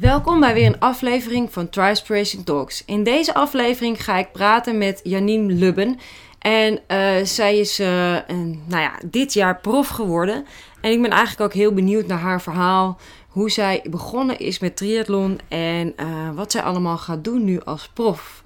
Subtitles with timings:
[0.00, 2.84] Welkom bij weer een aflevering van Trispiration Talks.
[2.84, 5.98] In deze aflevering ga ik praten met Janine Lubben.
[6.38, 10.44] En uh, zij is een, nou ja, dit jaar prof geworden.
[10.80, 12.98] En ik ben eigenlijk ook heel benieuwd naar haar verhaal.
[13.28, 17.88] Hoe zij begonnen is met triathlon en uh, wat zij allemaal gaat doen nu als
[17.88, 18.42] prof.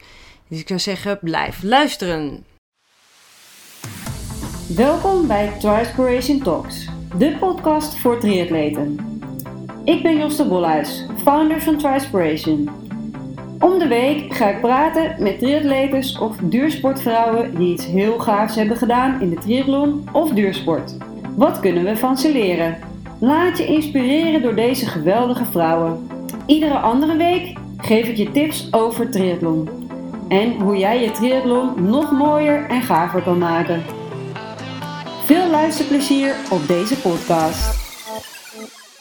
[0.49, 2.45] Dus ik zou zeggen, blijf luisteren.
[4.77, 9.14] Welkom bij Trispiration Talks, de podcast voor triatleten.
[9.85, 12.69] Ik ben Joste Bolhuis, founder van Trispiration.
[13.61, 18.77] Om de week ga ik praten met triatletes of duursportvrouwen die iets heel gaafs hebben
[18.77, 20.97] gedaan in de triathlon of duursport.
[21.37, 22.79] Wat kunnen we van ze leren?
[23.21, 26.09] Laat je inspireren door deze geweldige vrouwen.
[26.47, 29.69] Iedere andere week geef ik je tips over triathlon.
[30.29, 33.83] En hoe jij je triathlon nog mooier en gaver kan maken.
[35.25, 37.84] Veel luisterplezier op deze podcast.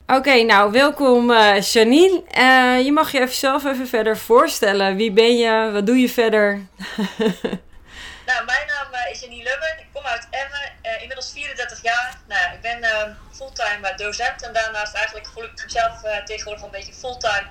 [0.07, 2.23] Oké, nou welkom uh, Janine.
[2.37, 4.95] Uh, je mag je even zelf even verder voorstellen.
[4.95, 5.71] Wie ben je?
[5.71, 6.51] Wat doe je verder?
[8.29, 9.79] nou, mijn naam uh, is Janine Lubben.
[9.79, 12.17] Ik kom uit Emmen, inmiddels 34 jaar.
[12.27, 17.45] Nou, ik ben fulltime docent en daarnaast eigenlijk voel ik mezelf tegenwoordig een beetje fulltime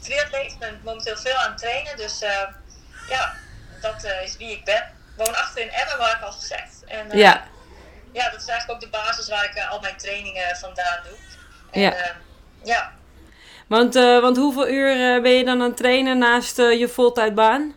[0.00, 0.52] triatleet.
[0.52, 2.18] Ik ben momenteel veel aan het trainen, dus
[3.08, 3.34] ja,
[3.80, 4.82] dat is wie ik ben.
[5.16, 6.84] Ik woon achter in Emmen, waar ik al gezegd.
[6.86, 7.44] En, ja.
[8.12, 11.27] Ja, dat is eigenlijk ook de basis waar ik al mijn trainingen vandaan doe
[11.72, 11.94] ja.
[11.94, 12.06] Uh,
[12.64, 12.92] ja.
[13.66, 17.74] Want, uh, want hoeveel uur uh, ben je dan aan het trainen naast je voltijdbaan?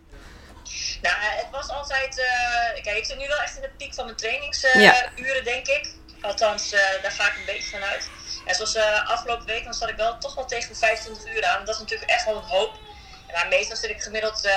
[1.01, 2.25] Nou, het was altijd.
[2.81, 5.41] kijk, ik zit nu wel echt in de piek van mijn trainingsuren, ja.
[5.43, 5.93] denk ik.
[6.21, 6.69] Althans,
[7.01, 8.09] daar ga ik een beetje van uit.
[8.45, 8.75] En zoals
[9.05, 11.65] afgelopen week, dan zat ik wel toch wel tegen de 25 uur aan.
[11.65, 12.79] Dat is natuurlijk echt wel een hoop.
[13.27, 14.49] En meestal zit ik gemiddeld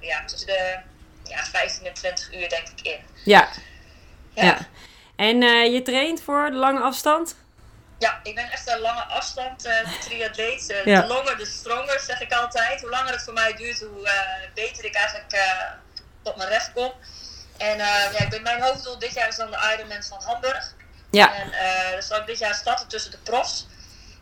[0.00, 0.78] ja, tussen de
[1.24, 2.98] ja, 15 en 20 uur, denk ik, in.
[3.24, 3.48] Ja.
[4.34, 4.44] Ja.
[4.44, 4.58] ja.
[5.16, 5.40] En
[5.72, 7.36] je traint voor de lange afstand?
[7.98, 10.70] Ja, ik ben echt een lange afstand uh, triatleet.
[10.70, 11.00] Uh, ja.
[11.00, 12.80] De longer, de stronger, zeg ik altijd.
[12.80, 14.10] Hoe langer het voor mij duurt, hoe uh,
[14.54, 15.36] beter ik eigenlijk
[16.22, 16.92] tot mijn recht kom.
[17.58, 20.72] En ja, ik ben, mijn hoofddoel dit jaar is dan de Ironman van Hamburg.
[21.10, 21.34] Ja.
[21.34, 23.66] En uh, zal ik dit jaar starten tussen de profs.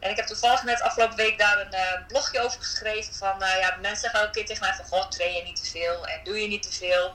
[0.00, 3.14] En ik heb toevallig net afgelopen week daar een blogje over geschreven.
[3.14, 6.06] Van ja, mensen zeggen elke keer tegen mij van, god, train je niet te veel
[6.06, 7.14] en doe je niet te veel.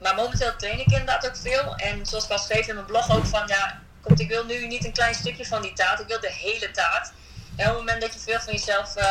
[0.00, 1.74] Maar momenteel train ik inderdaad ook veel.
[1.76, 4.66] En zoals ik al schreef in mijn blog ook van, ja, Komt, ik wil nu
[4.66, 7.12] niet een klein stukje van die taart, ik wil de hele taart.
[7.56, 9.04] En op het moment dat je veel van jezelf, uh,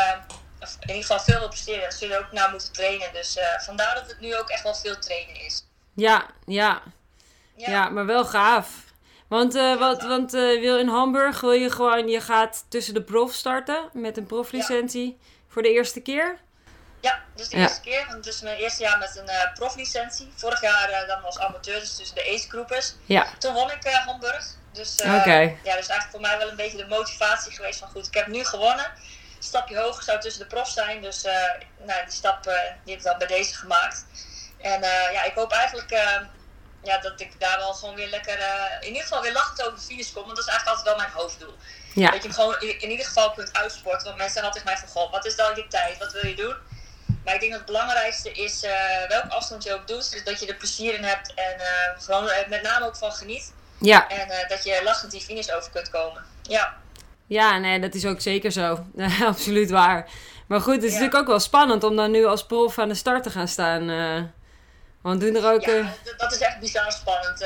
[0.60, 3.14] of in ieder geval veel wil presteren, dan zul je ook naar moeten trainen.
[3.14, 5.66] Dus uh, vandaar dat het nu ook echt wel veel trainen is.
[5.96, 6.82] Ja, ja.
[7.56, 8.70] Ja, ja maar wel gaaf.
[9.28, 13.34] Want, uh, wat, want wil in Hamburg wil je gewoon, je gaat tussen de prof
[13.34, 16.40] starten met een proflicentie voor de eerste keer?
[17.02, 18.06] Ja, dus de eerste keer.
[18.08, 20.32] Want dus mijn eerste jaar met een uh, proflicentie.
[20.36, 22.96] Vorig jaar dan als amateur, dus tussen de ace groepers.
[23.06, 23.28] Ja.
[23.38, 24.60] Toen won ik Hamburg.
[24.72, 25.26] Dus, uh,
[25.64, 28.28] ja, dus eigenlijk voor mij wel een beetje de motivatie geweest van goed, ik heb
[28.28, 28.86] nu gewonnen.
[28.86, 31.02] Een stapje hoger zou tussen de profs zijn.
[31.02, 31.34] Dus uh,
[31.86, 34.06] nou, die stap uh, die heb ik dan bij deze gemaakt.
[34.58, 35.90] En ja, ik hoop eigenlijk
[36.84, 38.38] ja, dat ik daar wel gewoon weer lekker,
[38.80, 40.24] in ieder geval weer lachend over de finish kom.
[40.24, 41.56] Want dat is eigenlijk altijd wel mijn hoofddoel.
[41.94, 42.12] Ja.
[42.12, 44.04] Dat je hem gewoon in, ieder geval kunt uitsporten.
[44.04, 45.98] Want mensen zeggen altijd mij van, god, wat is dan je tijd?
[45.98, 46.56] Wat wil je doen?
[47.24, 48.62] Maar ik denk dat het belangrijkste is
[49.08, 50.12] welke afstand je ook doet.
[50.12, 51.56] Dus dat je er plezier in hebt en
[52.00, 53.52] gewoon met name ook van geniet.
[53.82, 54.08] Ja.
[54.08, 56.24] En uh, dat je lachend die finish over kunt komen.
[56.42, 56.78] Ja.
[57.28, 58.86] Ja, nee, dat is ook zeker zo.
[59.26, 60.10] Absoluut waar.
[60.48, 62.96] Maar goed, het is natuurlijk ook wel spannend om dan nu als prof aan de
[62.96, 63.90] start te gaan staan.
[63.90, 64.22] Uh,
[65.02, 65.62] want doen er ook...
[65.62, 65.88] Ja, uh...
[66.18, 67.46] dat is echt bizar spannend.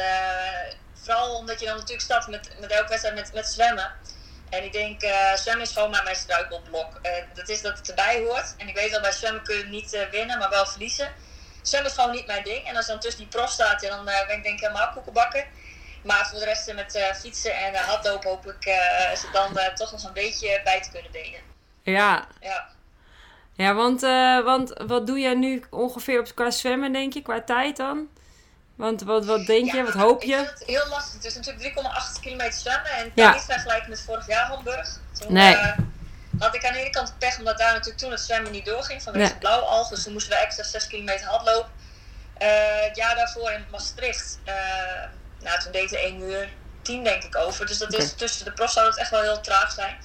[0.94, 3.91] vooral omdat je dan natuurlijk start met, met elke wedstrijd met, met zwemmen.
[4.50, 5.01] En ik denk,
[5.35, 7.01] zwemmen is gewoon maar mijn struikelblok.
[7.34, 8.53] dat is dat het erbij hoort.
[8.57, 11.13] En ik weet wel, bij zwemmen kun je niet winnen, maar wel verliezen.
[11.62, 12.68] Zwemmen is gewoon niet mijn ding.
[12.68, 15.45] En als dan tussen die prof staat, ja, dan ben ik denk helemaal koekenbakken.
[16.05, 19.57] Maar voor de rest met uh, fietsen en uh, hardlopen hoop ik uh, ze dan
[19.75, 21.39] toch nog een beetje bij te kunnen benen.
[21.83, 22.27] Ja.
[22.39, 22.73] Ja.
[23.53, 24.01] Ja, want,
[24.45, 28.07] want wat doe jij nu ongeveer op qua zwemmen, denk je, qua tijd dan?
[28.75, 30.35] Want wat, wat denk je, wat hoop je?
[30.35, 31.13] Ik vind het heel lastig.
[31.13, 31.75] Het is natuurlijk
[32.17, 33.33] 3,8 kilometer zwemmen en ja.
[33.33, 34.99] niet vergelijken met vorig jaar Hamburg.
[35.19, 35.55] Toen nee.
[36.39, 39.01] had ik aan de ene kant pech, omdat daar natuurlijk toen het zwemmen niet doorging
[39.01, 39.38] vanwege nee.
[39.39, 39.95] blauwe algen.
[39.95, 41.71] Dus toen moesten we extra 6 kilometer hardlopen.
[42.38, 44.39] het jaar daarvoor in Maastricht
[45.45, 46.50] nou, toen deed hij 1 uur
[46.81, 47.65] 10 denk ik over.
[47.65, 49.97] Dus dat is tussen de profs zou het echt wel heel traag zijn.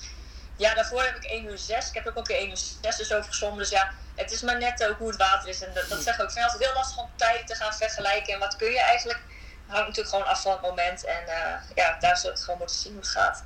[0.56, 1.88] Ja, daarvoor heb ik 1 uur 6.
[1.88, 3.58] Ik heb ook een keer 1 uur 6 dus overgezwommen.
[3.58, 5.62] Dus ja, het is maar net ook hoe het water is.
[5.62, 6.28] En dat, dat zeg ik ook.
[6.28, 8.34] Ik vind het heel lastig om tijden te gaan vergelijken.
[8.34, 9.18] En wat kun je eigenlijk?
[9.18, 11.04] Het hangt natuurlijk gewoon af van het moment.
[11.04, 13.44] En uh, ja, daar we het gewoon moeten zien hoe het gaat.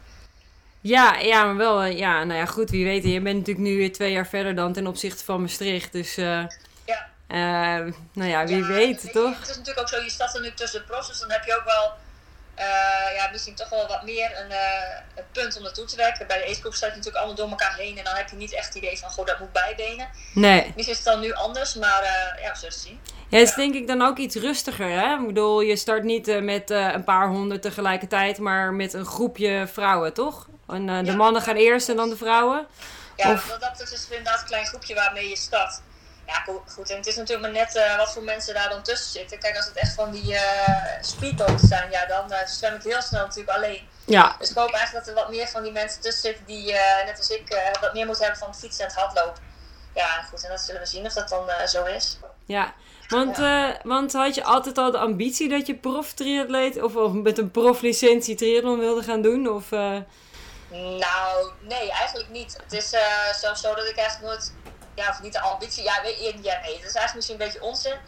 [0.81, 3.05] Ja, ja, maar wel, uh, ja, nou ja, goed, wie weet.
[3.05, 5.93] Je bent natuurlijk nu weer twee jaar verder dan ten opzichte van Maastricht.
[5.93, 6.45] Dus uh,
[7.29, 7.39] Uh,
[8.13, 9.39] nou ja, wie weet, toch?
[9.39, 11.45] het is natuurlijk ook zo, je staat er nu tussen de profs, dus dan heb
[11.45, 11.93] je ook wel
[13.15, 14.51] ja, misschien toch wel wat meer een,
[15.15, 16.27] een punt om naartoe te werken.
[16.27, 18.55] Bij de ace staat je natuurlijk allemaal door elkaar heen en dan heb je niet
[18.55, 20.09] echt het idee van, goh, dat moet bijbenen.
[20.35, 20.63] Nee.
[20.65, 22.03] Misschien is het dan nu anders, maar
[22.43, 23.01] ja, we zullen zien.
[23.29, 25.15] Ja, het is denk ik dan ook iets rustiger, hè?
[25.15, 30.13] Ik bedoel, je start niet met een paar honderd tegelijkertijd, maar met een groepje vrouwen,
[30.13, 30.47] toch?
[30.69, 32.67] En de mannen gaan eerst en dan de vrouwen?
[33.17, 33.57] Ja, of...
[33.61, 35.81] dat is dus inderdaad een klein groepje waarmee je start.
[36.27, 36.91] Ja, goed.
[36.91, 39.39] En het is natuurlijk maar net uh, wat voor mensen daar dan tussen zitten.
[39.39, 43.21] Kijk, als het echt van die uh, zijn, ja, dan uh, zwem ik heel snel
[43.21, 43.89] natuurlijk alleen.
[44.05, 44.37] Ja.
[44.39, 46.73] Dus ik hoop eigenlijk dat er wat meer van die mensen tussen zitten die,
[47.05, 49.43] net als ik, wat meer moeten hebben van fietsen en het hardlopen.
[49.95, 50.45] Ja, goed.
[50.45, 52.19] En dat zullen we zien of dat dan zo is.
[52.47, 52.75] Ja,
[53.09, 53.79] want, ja.
[53.83, 57.51] want had je altijd al de ambitie dat je prof triatleet of, of met een
[57.51, 59.49] proflicentie triathlon wilde gaan doen?
[59.49, 62.57] Of, nou, nee, eigenlijk niet.
[62.63, 62.89] Het is
[63.41, 64.53] zelfs zo dat ik eigenlijk nooit,
[64.95, 67.63] ja, of niet de ambitie, ja, weet, ja nee, het is eigenlijk misschien een beetje
[67.63, 67.99] onzin.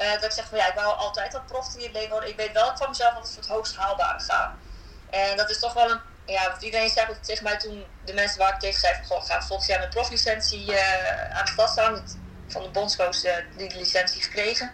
[0.00, 1.42] Uh, dat ik zeg van ja, ik wou altijd al
[1.74, 2.28] leven worden.
[2.28, 4.54] Ik weet wel van mezelf dat het voor het hoogst haalbare ga.
[5.10, 8.52] En dat is toch wel een, ja, iedereen zei tegen mij toen, de mensen waar
[8.52, 12.18] ik tegen zei van goh, ga volgend jaar met proflicentie uh, aan de stad.
[12.48, 13.20] Van de bondscoach
[13.56, 14.72] die licentie gekregen.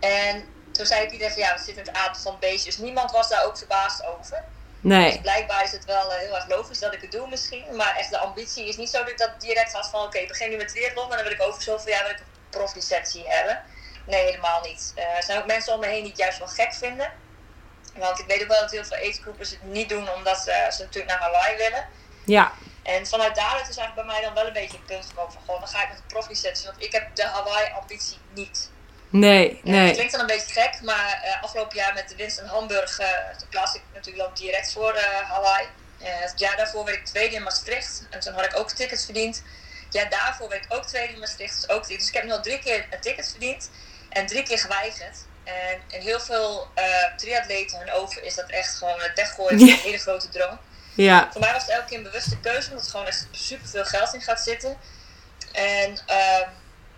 [0.00, 2.76] En toen zei ik iedereen van ja, we zitten in het aard van beestjes.
[2.76, 4.44] Niemand was daar ook verbaasd over.
[4.80, 5.10] Nee.
[5.10, 7.76] Dus blijkbaar is het wel eh, heel erg logisch dat ik het doe misschien.
[7.76, 10.02] Maar echt de ambitie is niet zo dat ik dat direct had van...
[10.02, 12.18] Oké, ik begin nu met triathlon en dan wil ik over zoveel jaar wil ik
[12.18, 13.62] een proflicentie hebben.
[14.06, 14.92] Nee, helemaal niet.
[14.96, 17.12] Uh, er zijn ook mensen om me heen die het juist wel gek vinden.
[17.96, 20.82] Want ik weet ook wel dat heel veel agegroepers het niet doen omdat ze, ze
[20.82, 21.88] natuurlijk naar Hawaii willen.
[22.24, 22.52] Ja.
[22.82, 25.42] En vanuit daaruit is eigenlijk bij mij dan wel een beetje het punt gekomen van...
[25.44, 26.66] Gewoon, dan ga ik met een proflicentie.
[26.66, 28.70] Want ik heb de Hawaii-ambitie niet.
[29.10, 29.86] Nee, nee.
[29.86, 33.00] Het klinkt dan een beetje gek, maar uh, afgelopen jaar met de winst in Hamburg,
[33.00, 33.06] uh,
[33.38, 35.66] toen plaats ik natuurlijk dan direct voor uh, Hawaii.
[35.98, 39.42] het jaar daarvoor werd ik tweede in Maastricht en toen had ik ook tickets verdiend.
[39.84, 42.32] Het jaar daarvoor werd ik ook tweede in Maastricht, dus ook Dus ik heb nu
[42.32, 43.70] al drie keer een ticket verdiend
[44.08, 45.16] en drie keer geweigerd.
[45.44, 46.68] En in heel veel
[47.16, 50.58] triatleten hun ogen is dat echt gewoon een weggooien, een hele grote droom.
[50.94, 51.28] Ja.
[51.32, 53.84] Voor mij was het elke keer een bewuste keuze, omdat er gewoon echt super veel
[53.84, 54.76] geld in gaat zitten.
[55.52, 56.48] En ehm,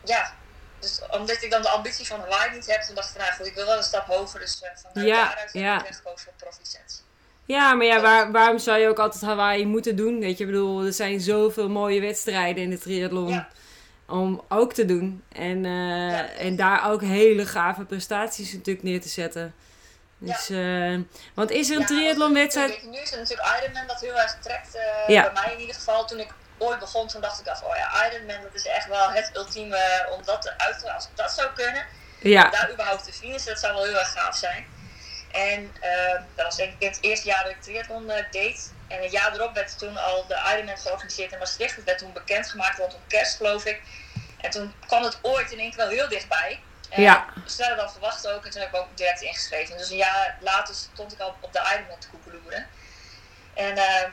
[0.05, 0.35] ja,
[0.81, 3.37] dus omdat ik dan de ambitie van Hawaii niet heb, toen dacht ik van nou
[3.37, 4.41] goed, ik wil wel een stap hoger.
[4.41, 5.85] Dus uh, vanuit ja, daaruit heb ja.
[5.85, 7.01] ik gekozen voor proflicentie.
[7.45, 10.21] Ja, maar ja, waar, waarom zou je ook altijd Hawaii moeten doen?
[10.21, 13.45] Weet je, ik bedoel, er zijn zoveel mooie wedstrijden in de triathlon
[14.07, 15.23] om ook te doen.
[15.33, 19.55] En, uh, en daar ook hele gave prestaties natuurlijk neer te zetten.
[20.19, 20.91] Dus, ja.
[20.91, 21.01] uh,
[21.35, 22.83] want is er een ja, triathlonwedstrijd...
[22.83, 24.73] Nu is het natuurlijk Ironman dat heel erg trekt,
[25.07, 26.07] bij mij in ieder geval.
[26.07, 26.29] Toen ik
[26.61, 30.09] ooit begon, toen dacht ik af, oh ja, Ironman, dat is echt wel het ultieme
[30.11, 31.87] om dat uit te als ik dat zou kunnen.
[32.21, 32.51] Ja.
[32.51, 34.67] Daar überhaupt te finishen, dat zou wel heel erg gaaf zijn.
[35.33, 38.73] En uh, dat was denk ik het eerste jaar dat ik triathlon uh, deed.
[38.89, 41.77] En een jaar erop werd toen al de Ironman georganiseerd in Maastricht.
[41.77, 43.83] Het werd toen bekendgemaakt rondom kerst, geloof ik.
[44.41, 46.61] En toen kwam het ooit in één keer wel heel dichtbij.
[46.89, 47.27] En ja.
[47.47, 48.45] sneller dan verwacht ook.
[48.45, 49.77] En toen heb ik ook direct ingeschreven.
[49.77, 52.67] Dus een jaar later stond ik al op de Ironman te koekeloeren.
[53.55, 54.05] En uh,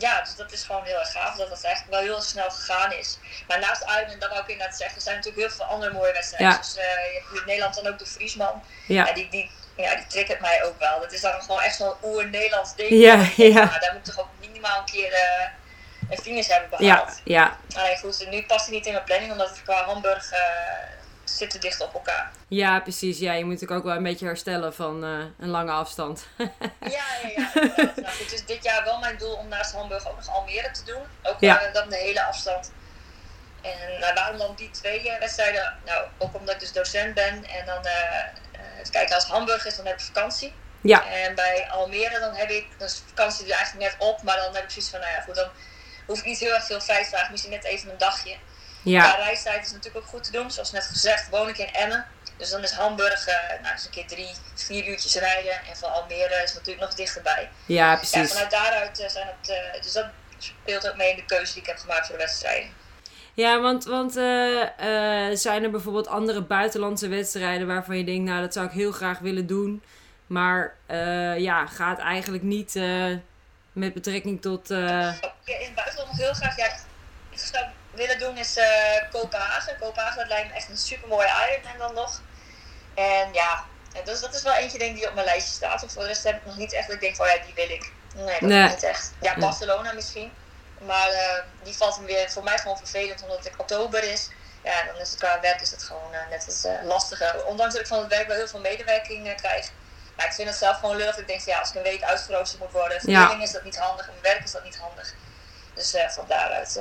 [0.00, 2.92] ja, dus dat is gewoon heel erg gaaf dat dat eigenlijk wel heel snel gegaan
[2.92, 3.18] is.
[3.48, 6.12] Maar naast Ironman, dat wou ik inderdaad zeggen, er zijn natuurlijk heel veel andere mooie
[6.12, 6.58] wedstrijden.
[6.58, 8.62] Dus uh, je hebt in Nederland dan ook de Friesman.
[8.86, 9.08] Ja.
[9.08, 11.00] En die, die, ja, die triggert mij ook wel.
[11.00, 12.90] Dat is dan gewoon echt zo'n oer-Nederlands ding.
[12.90, 13.64] Ja, ja.
[13.64, 15.46] Maar daar moet toch ook minimaal een keer uh,
[16.10, 17.20] een finish hebben behaald.
[17.24, 17.80] Ja, ja.
[17.80, 20.32] Alleen goed, nu past hij niet in mijn planning, omdat ik qua Hamburg...
[20.32, 20.38] Uh,
[21.36, 22.30] zitten dicht op elkaar.
[22.48, 23.18] Ja, precies.
[23.18, 26.26] Ja, je moet natuurlijk ook wel een beetje herstellen van uh, een lange afstand.
[26.36, 26.48] ja,
[27.22, 27.50] ja, ja.
[27.76, 30.84] nou, het is dit jaar wel mijn doel om naast Hamburg ook nog Almere te
[30.84, 31.02] doen.
[31.22, 31.68] Ook ja.
[31.68, 32.72] uh, dan de hele afstand.
[33.62, 35.74] En nou, waarom dan die twee wedstrijden?
[35.84, 37.44] Nou, ook omdat ik dus docent ben.
[37.44, 37.82] En dan,
[38.90, 40.54] kijken, als Hamburg is, dan heb ik vakantie.
[40.80, 41.06] Ja.
[41.06, 44.22] En bij Almere dan heb ik, dus vakantie er eigenlijk net op.
[44.22, 45.48] Maar dan heb ik zoiets van, nou ja, goed, dan
[46.06, 47.30] hoef ik niet heel erg veel vrij te vragen.
[47.30, 48.36] Misschien net even een dagje.
[48.82, 49.14] Ja.
[49.14, 50.50] reistijd is natuurlijk ook goed te doen.
[50.50, 52.06] Zoals net gezegd, woon ik in Emmen.
[52.36, 55.52] Dus dan is Hamburg uh, nou, eens een keer drie, vier uurtjes rijden.
[55.52, 57.48] En van Almere is natuurlijk nog dichterbij.
[57.66, 58.14] Ja, precies.
[58.14, 59.50] Ja, vanuit daaruit uh, zijn het...
[59.50, 60.06] Uh, dus dat
[60.38, 62.70] speelt ook mee in de keuze die ik heb gemaakt voor de wedstrijden.
[63.34, 64.12] Ja, want, want
[65.38, 69.18] zijn er bijvoorbeeld andere buitenlandse wedstrijden waarvan je denkt, nou dat zou ik heel graag
[69.18, 69.82] willen doen.
[70.26, 70.74] Maar
[71.38, 72.74] ja, gaat eigenlijk niet
[73.72, 74.68] met betrekking tot...
[74.68, 76.56] Ja, in het buitenland nog heel graag.
[76.56, 76.66] Ja,
[77.30, 77.64] ik zou
[78.00, 78.64] willen doen is uh,
[79.10, 79.78] Kopenhagen.
[79.78, 82.20] Kopenhagen dat lijkt me echt een super mooie Ironman dan nog.
[82.94, 83.64] En ja,
[84.04, 85.82] dus dat is wel eentje denk die op mijn lijstje staat.
[85.82, 87.54] Of voor de rest heb ik nog niet echt ik denk van oh ja, die
[87.54, 87.92] wil ik.
[88.14, 88.68] Nee, dat nee.
[88.68, 89.12] niet echt.
[89.20, 90.32] Ja, Barcelona misschien.
[90.78, 94.28] Maar uh, die valt hem weer voor mij gewoon vervelend omdat het oktober is.
[94.64, 97.44] Ja, dan is het qua werk is het gewoon uh, net uh, lastiger.
[97.44, 99.70] Ondanks dat ik van het werk wel heel veel medewerking krijg.
[100.16, 101.18] Maar ik vind het zelf gewoon lullig.
[101.18, 103.40] Ik denk van ja, als ik een week uitgeroosterd moet worden, ja.
[103.40, 105.14] is dat niet handig en mijn werk is dat niet handig.
[105.74, 106.80] Dus van daaruit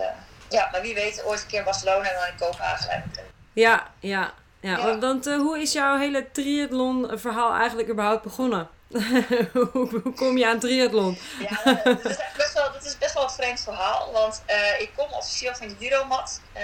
[0.50, 3.12] ja, maar wie weet ooit een keer in Barcelona en dan in Kopenhagen.
[3.54, 4.34] Ja, ja.
[4.62, 8.70] Ja, want uh, hoe is jouw hele triathlon verhaal eigenlijk überhaupt begonnen?
[9.72, 11.18] hoe, kom je aan triathlon?
[11.40, 14.12] ja, dat is, best wel, dat is best wel een vreemd verhaal.
[14.12, 16.42] Want uh, ik kom officieel van de judo-mat.
[16.56, 16.62] Uh,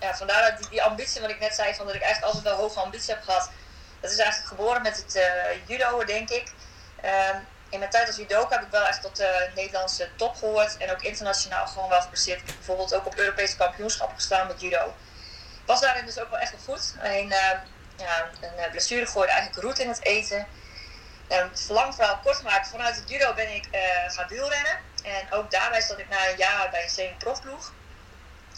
[0.00, 2.54] ja, vandaar dat die, die, ambitie wat ik net zei, van dat ik eigenlijk altijd
[2.54, 3.50] wel hoge ambitie heb gehad.
[4.00, 5.30] Dat is eigenlijk geboren met het
[5.66, 6.52] judo, denk ik.
[7.68, 10.76] Ehm, in mijn tijd als judoka heb ik wel echt tot de Nederlandse top gehoord.
[10.76, 12.40] En ook internationaal gewoon wel gepresteerd.
[12.40, 14.94] Ik heb bijvoorbeeld ook op Europese kampioenschap gestaan met judo.
[15.66, 16.94] Was daarin dus ook wel echt wel goed.
[17.02, 17.28] Alleen
[17.96, 20.46] ja, een blessure gooide eigenlijk roet in het eten.
[21.28, 24.78] Um, lang verhaal kort maken, vanuit het judo ben ik uh, gaan wielrennen.
[25.04, 27.72] En ook daarbij zat ik na een jaar bij een semi-profploeg.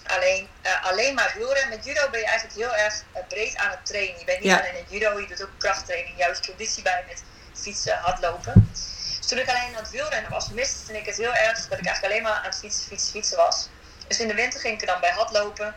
[0.06, 1.76] Alleen, uh, alleen maar wielrennen.
[1.76, 4.18] Met judo ben je eigenlijk heel erg breed aan het trainen.
[4.18, 7.22] Je bent niet alleen in het judo, je doet ook krachttraining, juist conditie bij met
[7.54, 8.70] fietsen, hardlopen.
[9.30, 12.04] Toen ik alleen aan het wielrennen was, miste ik het heel erg dat ik eigenlijk
[12.04, 13.68] alleen maar aan het fietsen, fietsen, fietsen was.
[14.08, 15.74] Dus in de winter ging ik er dan bij hardlopen.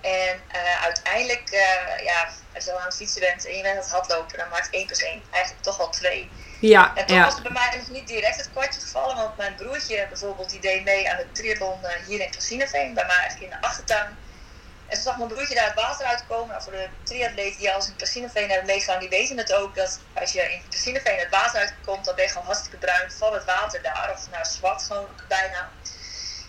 [0.00, 3.76] En uh, uiteindelijk, uh, ja, als je al aan het fietsen bent en je bent
[3.76, 6.30] aan het hardlopen, dan maakt 1 plus 1 eigenlijk toch wel 2.
[6.60, 7.24] Ja, en toen ja.
[7.24, 10.60] was het bij mij nog niet direct het kwartje gevallen, want mijn broertje bijvoorbeeld, die
[10.60, 14.16] deed mee aan de triathlon uh, hier in Casineveen, bij mij eigenlijk in de achtertuin.
[14.90, 16.48] En ze zag mijn broertje daar het water uitkomen.
[16.48, 20.00] Nou, voor de triatleten die al in Casineveen hebben meegaan, die weten het ook, dat
[20.12, 23.44] als je in Casineveen het water uitkomt, dan ben je gewoon hartstikke bruin van het
[23.44, 25.70] water daar, of nou zwart gewoon bijna.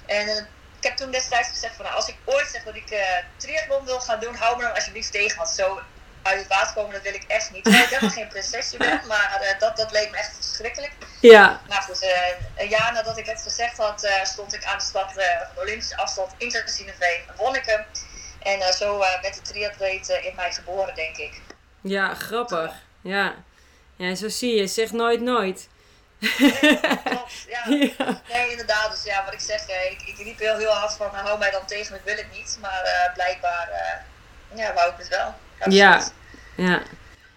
[0.05, 2.99] En ik heb toen destijds gezegd van nou, als ik ooit zeg dat ik uh,
[3.37, 5.37] triathlon wil gaan doen, hou me dan alsjeblieft tegen.
[5.37, 5.81] Want zo
[6.21, 7.67] uit het water komen, dat wil ik echt niet.
[7.67, 10.91] Ik helemaal geen prinsesje ben, maar uh, dat, dat leek me echt verschrikkelijk.
[11.19, 11.61] Ja.
[11.67, 12.09] Nou goed, uh,
[12.55, 15.97] een jaar nadat ik het gezegd had, stond ik aan de stad van de Olympische
[15.97, 17.21] afstand in Casineveen.
[17.35, 17.85] Won ik hem.
[18.43, 21.41] En zo werd de triatleet in mij geboren, denk ik.
[21.81, 22.73] Ja, grappig.
[23.01, 23.35] Ja.
[23.95, 24.67] Ja, zo zie je.
[24.67, 25.69] Zeg nooit nooit.
[26.39, 27.63] Nee, klopt, ja.
[27.97, 28.21] ja.
[28.31, 28.91] Nee, inderdaad.
[28.91, 31.65] Dus ja, wat ik zeg, ik, ik riep heel, heel hard van, hou mij dan
[31.65, 32.57] tegen, ik wil het niet.
[32.61, 35.33] Maar uh, blijkbaar, uh, ja, wou ik het wel.
[35.69, 36.07] Ja,
[36.57, 36.81] ja.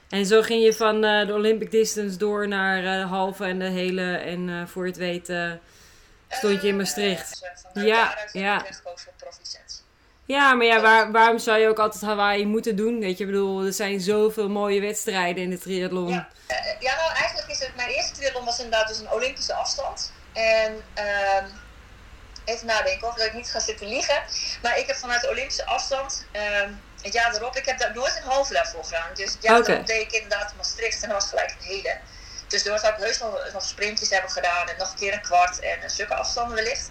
[0.08, 3.68] En zo ging je van uh, de Olympic Distance door naar de halve en de
[3.68, 4.16] hele.
[4.16, 5.58] En voor je het weet
[6.28, 7.40] stond je in Maastricht.
[7.74, 8.16] ja, ja.
[8.32, 8.62] Ja,
[10.26, 13.00] maar ja, waar, waarom zou je ook altijd Hawaii moeten doen?
[13.00, 16.08] Weet je, ik bedoel, er zijn zoveel mooie wedstrijden in de triathlon.
[16.08, 16.28] Ja,
[16.78, 20.12] ja nou eigenlijk is het, mijn eerste triathlon was inderdaad dus een Olympische afstand.
[20.32, 21.44] En uh,
[22.44, 24.22] even nadenken of dat ik niet ga zitten liegen.
[24.62, 26.42] Maar ik heb vanuit de Olympische afstand, uh,
[27.02, 29.14] het jaar erop, ik heb daar nooit een halve daarvoor gedaan.
[29.14, 29.84] Dus het jaar okay.
[29.84, 31.98] deed ik inderdaad Maastricht en dat was gelijk een hele.
[32.48, 35.20] Dus door zou ik heus nog, nog sprintjes hebben gedaan en nog een keer een
[35.20, 36.90] kwart en stukken afstanden wellicht.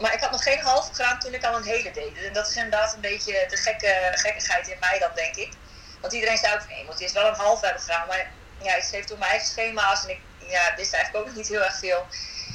[0.00, 2.24] Maar ik had nog geen halve gedaan toen ik al een hele deed.
[2.26, 5.52] En dat is inderdaad een beetje de gekke, gekkigheid in mij dan, denk ik.
[6.00, 8.06] Want iedereen zei ook van, nee, moet eerst wel een halve hebben gedaan.
[8.06, 8.30] Maar
[8.62, 11.48] ja, ik schreef toen mijn eigen schema's en ik ja, wist eigenlijk ook nog niet
[11.48, 12.06] heel erg veel.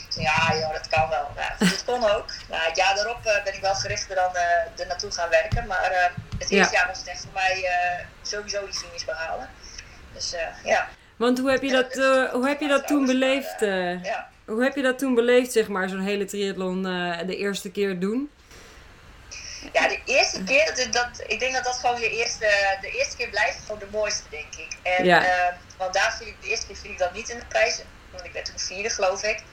[0.08, 1.32] Dus ja, joh, dat kan wel.
[1.36, 2.26] Nou, dat kon ook.
[2.50, 5.68] Nou, het jaar daarop uh, ben ik wel gerichter dan uh, er naartoe gaan werken.
[5.68, 6.80] Maar uh, het eerste ja.
[6.80, 7.70] jaar was het echt voor mij
[8.22, 9.50] sowieso die finish behalen.
[10.14, 10.88] Dus ja.
[11.16, 11.94] Want hoe heb je dat,
[12.32, 13.60] hoe heb je dat toen beleefd?
[13.62, 14.30] Maar, ja.
[14.50, 16.84] Hoe heb je dat toen beleefd, zeg maar, zo'n hele triathlon
[17.26, 18.30] de eerste keer doen?
[19.74, 23.16] Ja, de eerste keer, dat, dat, ik denk dat dat gewoon je eerste, de eerste
[23.18, 24.78] keer blijft gewoon de mooiste, denk ik.
[24.84, 25.24] En, ja.
[25.24, 27.82] uh, want daar viel ik, de eerste keer viel ik dan niet in de prijs,
[28.12, 29.44] want ik werd toen vierde, geloof ik.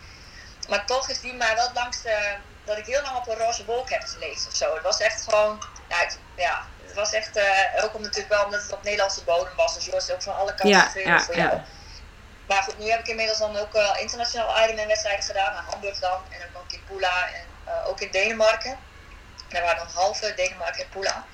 [0.68, 3.64] Maar toch is die mij wel het langste, dat ik heel lang op een roze
[3.64, 4.74] wolk heb geleefd of zo.
[4.74, 8.44] Het was echt gewoon, ja, het, ja, het was echt, uh, ook om, natuurlijk wel
[8.44, 11.06] omdat het op Nederlandse bodem was, dus je was ook van alle kanten ja, veel
[11.06, 11.64] ja, voor ja.
[12.48, 15.98] Maar goed, nu heb ik inmiddels dan ook uh, internationaal Ironman wedstrijden gedaan, naar Hamburg
[15.98, 18.78] dan, en ook nog in Pula en uh, ook in Denemarken.
[19.48, 21.24] Er waren nog halve Denemarken en Pula.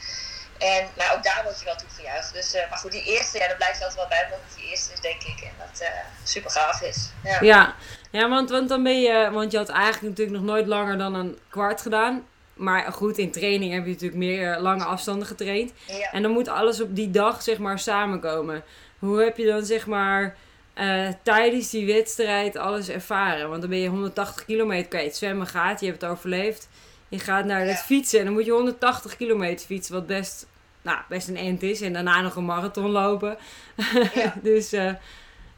[0.58, 2.32] En, maar ook daar word je wel toe verjuicht.
[2.32, 4.56] Dus, uh, maar goed, die eerste, ja, daar blijft je altijd wel bij, omdat het
[4.56, 5.40] die eerste is, denk ik.
[5.40, 5.90] En dat
[6.24, 7.10] super gaaf is.
[7.24, 7.74] Ja, ja.
[8.10, 11.14] ja want, want dan ben je, want je had eigenlijk natuurlijk nog nooit langer dan
[11.14, 12.26] een kwart gedaan.
[12.54, 15.72] Maar goed, in training heb je natuurlijk meer lange afstanden getraind.
[15.86, 16.10] Ja.
[16.12, 18.64] En dan moet alles op die dag, zeg maar, samenkomen.
[18.98, 20.36] Hoe heb je dan, zeg maar,
[20.74, 23.48] uh, tijdens die wedstrijd alles ervaren?
[23.48, 26.68] Want dan ben je 180 kilometer, het zwemmen gaat, je hebt het overleefd.
[27.08, 30.46] Je gaat naar het fietsen en dan moet je 180 kilometer fietsen, wat best,
[30.82, 31.80] nou, best een end is.
[31.80, 33.38] En daarna nog een marathon lopen.
[34.14, 34.34] Ja.
[34.42, 34.88] dus eh,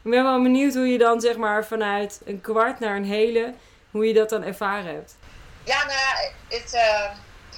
[0.01, 3.53] ik ben wel benieuwd hoe je dan zeg maar vanuit een kwart naar een hele,
[3.91, 5.15] hoe je dat dan ervaren hebt.
[5.63, 7.11] Ja, nou, het, uh,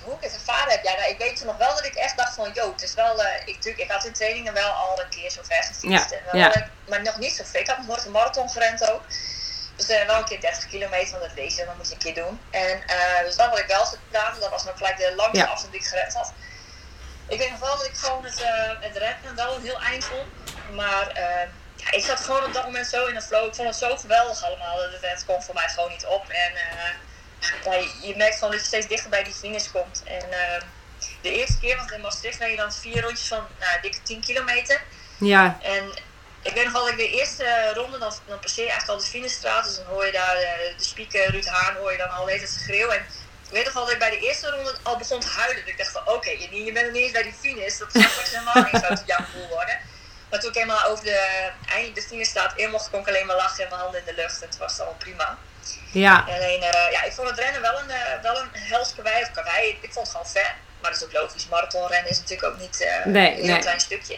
[0.07, 2.17] hoe ik het ervaren heb, ja, nou, ik weet toen nog wel dat ik echt
[2.17, 5.01] dacht van, joh, het is wel, uh, ik, tuurlijk, ik had in trainingen wel al
[5.01, 6.09] een keer zo ver gefietst.
[6.09, 6.53] Ja, en wel, ja.
[6.53, 7.61] eh, maar nog niet zo veel.
[7.61, 9.01] Ik had nog nooit een marathon gerend ook.
[9.75, 11.99] Dus uh, wel een keer 30 kilometer, want dat lees je, dat moet je een
[11.99, 12.41] keer doen.
[12.51, 15.45] En uh, dus dat had ik wel gedaan, dat was nog gelijk de langste Ja.
[15.45, 16.33] afstand die ik gerend had.
[17.27, 18.41] Ik weet nog wel dat ik gewoon het,
[18.79, 20.27] het rennen wel een heel eind vond.
[20.71, 21.11] Maar
[21.75, 23.45] ja, ik zat gewoon op dat moment zo in de flow.
[23.45, 24.81] Ik vond het zo geweldig allemaal.
[24.81, 26.29] Het, het komt voor mij gewoon niet op.
[26.29, 26.51] En
[27.63, 30.03] ja, je, je merkt gewoon dat je steeds dichter bij die finish komt.
[30.05, 30.61] En uh,
[31.21, 34.21] de eerste keer, want in Maastricht ben je dan vier rondjes van nou, dikke 10
[34.21, 34.81] kilometer.
[35.17, 35.91] Ja, En
[36.41, 39.05] ik weet nog wel dat ik de eerste ronde, dan, dan passeer je eigenlijk al
[39.05, 39.63] de Finestraat.
[39.65, 40.35] Dus dan hoor je daar
[40.77, 42.89] de speaker Ruud Haan, hoor je dan al het geschreeuw.
[42.89, 43.05] En
[43.47, 45.67] ik weet nog wel dat ik bij de eerste ronde al begon te huilen.
[45.67, 47.77] ik dacht van, oké, je, je bent nog niet eens bij die finish.
[47.77, 49.79] Dat gaat straks helemaal niet zo jouw gevoel worden.
[50.29, 53.35] Maar toen ik helemaal over de, eindelijk de Finestraat in mocht, kon ik alleen maar
[53.35, 54.41] lachen en mijn handen in de lucht.
[54.41, 55.37] En het was allemaal prima.
[55.91, 56.25] Ja.
[56.27, 59.31] Alleen, uh, ja, ik vond het rennen wel een, uh, wel een hels karwei of
[59.31, 59.77] karwei.
[59.81, 60.53] Ik vond het gewoon vet.
[60.81, 61.47] Maar dat is ook logisch.
[61.47, 64.17] Marathonrennen is natuurlijk ook niet uh, nee, een heel klein stukje.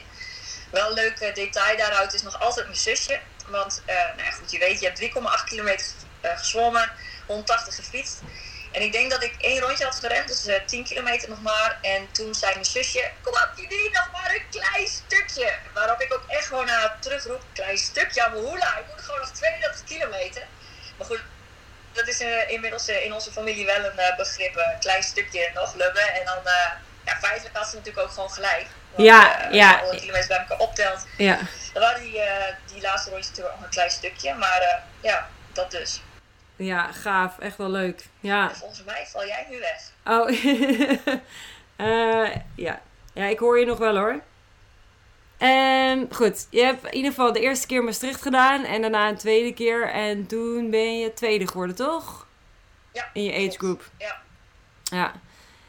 [0.72, 3.20] Wel een leuk detail daaruit is nog altijd mijn zusje.
[3.48, 5.86] Want, nou ja, goed, je weet, je hebt 3,8 kilometer
[6.22, 6.92] gezwommen,
[7.26, 8.22] 180 gefietst.
[8.72, 11.80] En ik denk dat ik één rondje had gerend, dus uh, 10 kilometer nog maar.
[11.82, 15.54] En toen zei mijn zusje, kom op jullie, nog maar een klein stukje.
[15.74, 18.78] Waarop ik ook echt gewoon naar terugroep, klein stukje, lang?
[18.78, 20.44] Ik moet gewoon nog 32 kilometer.
[20.98, 21.22] Maar goed,
[21.94, 24.56] dat is uh, inmiddels uh, in onze familie wel een uh, begrip.
[24.56, 26.14] Een klein stukje nog lubben.
[26.14, 26.38] En dan,
[27.06, 28.68] ja, feitelijk had ze natuurlijk ook gewoon gelijk.
[28.96, 29.80] Want, ja, ja.
[29.80, 31.08] Alle kilometers bij elkaar optelt.
[31.18, 31.40] Ja.
[31.74, 32.22] Dan waren die,
[32.74, 34.34] die laatste rondjes natuurlijk nog een klein stukje.
[34.34, 36.02] Maar ja, dat dus.
[36.56, 37.40] Ja, gaaf.
[37.40, 38.06] Echt wel leuk.
[38.20, 38.52] Ja.
[38.56, 39.82] volgens mij val jij nu weg.
[40.04, 40.30] Oh,
[42.66, 42.82] ja.
[43.14, 44.22] Ja, ik hoor je nog wel hoor.
[45.40, 49.18] En goed, je hebt in ieder geval de eerste keer Maastricht gedaan en daarna een
[49.18, 49.90] tweede keer.
[49.90, 52.28] En toen ben je tweede geworden, toch?
[52.94, 53.10] Ja.
[53.14, 53.90] In je age group.
[53.98, 54.22] Ja.
[54.84, 55.14] Ja.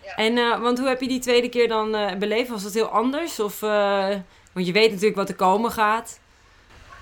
[0.03, 0.15] ja.
[0.17, 2.49] En, uh, want hoe heb je die tweede keer dan uh, beleefd?
[2.49, 3.41] Was dat heel anders?
[3.41, 4.09] Of, uh,
[4.53, 6.19] want je weet natuurlijk wat er komen gaat.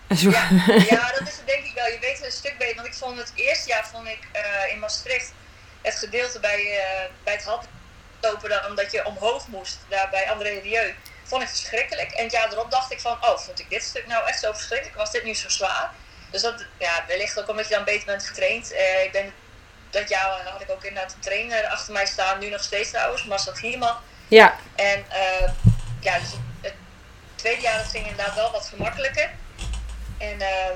[0.09, 1.87] Ja, ja, dat is het denk ik wel.
[1.87, 2.75] Je weet het een stuk beter.
[2.75, 4.19] Want ik vond het eerste jaar vond ik
[4.73, 5.33] in Maastricht
[5.83, 6.81] het gedeelte bij,
[7.25, 10.95] bij het hardlopen, dan, omdat je omhoog moest, daar bij André Rieu
[11.29, 12.11] vond ik verschrikkelijk.
[12.11, 14.53] En het jaar erop dacht ik van, oh, vond ik dit stuk nou echt zo
[14.53, 14.97] verschrikkelijk?
[14.97, 15.91] Was dit nu zo zwaar?
[16.31, 18.73] Dus dat, ja, wellicht ook omdat je dan beter bent getraind.
[18.73, 19.33] Uh, ik ben,
[19.91, 23.25] dat jaar had ik ook inderdaad een trainer achter mij staan, nu nog steeds trouwens,
[23.25, 23.97] Marcel Gierman.
[24.29, 24.57] Ja.
[24.75, 25.49] En uh,
[26.01, 26.31] ja, dus
[26.61, 26.75] het
[27.35, 29.31] tweede jaar dat ging inderdaad wel wat gemakkelijker.
[30.19, 30.71] En uh,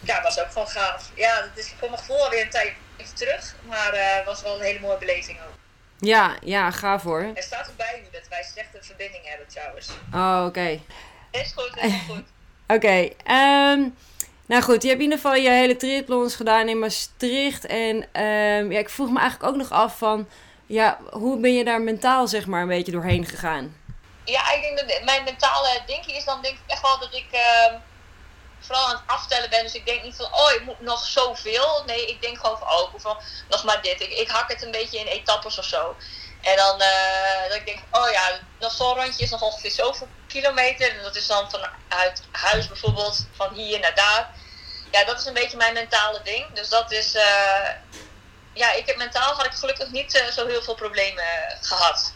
[0.00, 1.10] ja, was ook gewoon gaaf.
[1.14, 2.72] Ja, dat is voor mijn gevoel alweer een tijd
[3.14, 5.63] terug, maar het was wel een hele mooie beleving ook.
[6.04, 7.30] Ja, ja, gaaf hoor.
[7.34, 9.88] Er staat erbij nu dat wij slechte verbinding hebben trouwens.
[10.14, 10.80] Oh, oké.
[11.30, 12.16] Is goed, is goed.
[12.66, 13.88] oké, okay, ehm,
[14.46, 17.66] nou goed, je hebt in ieder geval je hele triathlons gedaan in Maastricht.
[17.66, 20.28] En um, ja, ik vroeg me eigenlijk ook nog af van,
[20.66, 23.76] ja, hoe ben je daar mentaal zeg maar een beetje doorheen gegaan?
[24.24, 27.26] Ja, ik denk dat mijn mentale denking is dan denk ik echt wel dat ik...
[27.32, 27.74] Uh,
[28.66, 29.62] vooral aan het aftellen ben.
[29.62, 31.82] Dus ik denk niet van, oh, je moet nog zoveel.
[31.86, 34.00] Nee, ik denk gewoon van, oh, hoeveel, nog maar dit.
[34.00, 35.96] Ik, ik hak het een beetje in etappes of zo.
[36.40, 40.90] En dan uh, dat ik denk, oh ja, zo'n rondje is nog ongeveer zoveel kilometer.
[40.90, 44.30] En dat is dan vanuit huis bijvoorbeeld, van hier naar daar.
[44.90, 46.52] Ja, dat is een beetje mijn mentale ding.
[46.52, 47.68] Dus dat is, uh,
[48.52, 51.24] ja, ik heb mentaal had ik gelukkig niet uh, zo heel veel problemen
[51.60, 52.12] gehad.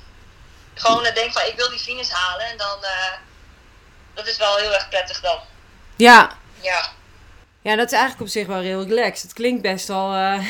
[0.75, 2.47] Gewoon denk van, ik wil die finish halen.
[2.47, 2.85] En dan,
[4.15, 5.41] dat is wel heel erg prettig dan.
[5.97, 6.38] Ja.
[6.61, 6.97] Ja.
[7.63, 9.23] Ja, dat is eigenlijk op zich wel heel relaxed.
[9.23, 10.45] Het klinkt best wel uh,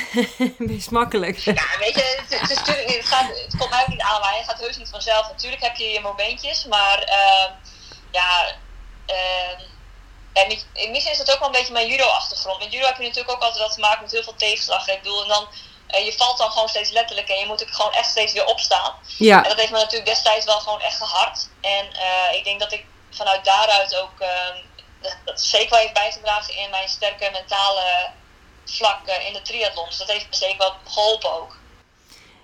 [0.75, 1.39] best makkelijk.
[1.39, 4.21] Ja, weet je, het, het, is natuurlijk, het, gaat, het komt mij ook niet aan,
[4.21, 5.29] maar het gaat heus niet vanzelf.
[5.29, 7.51] Natuurlijk heb je je momentjes, maar uh,
[8.11, 8.55] ja,
[9.07, 9.65] uh,
[10.33, 12.59] en in misschien is dat ook wel een beetje mijn judo-achtergrond.
[12.59, 14.89] Met judo heb je natuurlijk ook altijd wat te maken met heel veel tegenslag.
[14.89, 15.49] Ik bedoel, en dan,
[16.05, 18.95] je valt dan gewoon steeds letterlijk en je moet ook gewoon echt steeds weer opstaan.
[19.19, 19.43] Ja.
[19.43, 21.49] En dat heeft me natuurlijk destijds wel gewoon echt gehard.
[21.61, 24.57] En uh, ik denk dat ik vanuit daaruit ook ehm,
[25.25, 28.11] dat zeker wel heeft bijgedragen in mijn sterke mentale
[28.65, 29.99] vlak in de triathlons.
[29.99, 31.57] Dat heeft me zeker wel geholpen ook.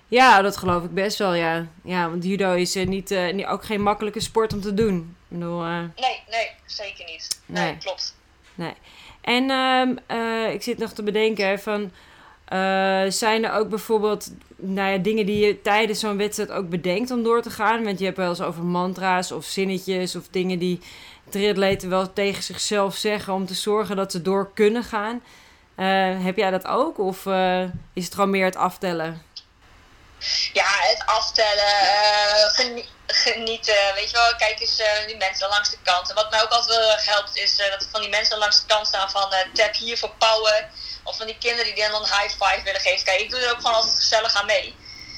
[0.09, 1.67] Ja, dat geloof ik best wel, ja.
[1.85, 5.17] Ja, want judo is uh, niet, uh, ook geen makkelijke sport om te doen.
[5.29, 5.79] Ik bedoel, uh...
[5.79, 7.41] Nee, nee, zeker niet.
[7.47, 7.79] Nee, nee.
[7.79, 8.17] klopt.
[8.55, 8.75] Nee.
[9.21, 9.51] En
[10.11, 11.93] uh, ik zit nog te bedenken van...
[13.13, 17.23] zijn er ook bijvoorbeeld nou ja, dingen die je tijdens zo'n wedstrijd ook bedenkt om
[17.23, 17.85] door te gaan?
[17.85, 20.81] Want je hebt wel eens over mantra's of zinnetjes of dingen die
[21.31, 25.23] triatleten wel tegen zichzelf zeggen om te zorgen dat ze door kunnen gaan.
[25.77, 26.99] Uh, heb jij dat ook?
[26.99, 27.63] Of uh,
[27.95, 29.23] is het gewoon meer het aftellen?
[30.53, 33.75] Ja, het aftellen, uh, genieten.
[33.95, 36.09] Weet je wel, kijk eens die mensen langs de kant.
[36.09, 38.87] En wat mij ook altijd wel helpt, is dat van die mensen langs de kant
[38.87, 40.69] staan van tap hier voor power.
[41.03, 43.05] Of van die kinderen die dan een high five willen geven.
[43.05, 44.75] Kijk, ik doe er ook gewoon altijd gezellig aan mee.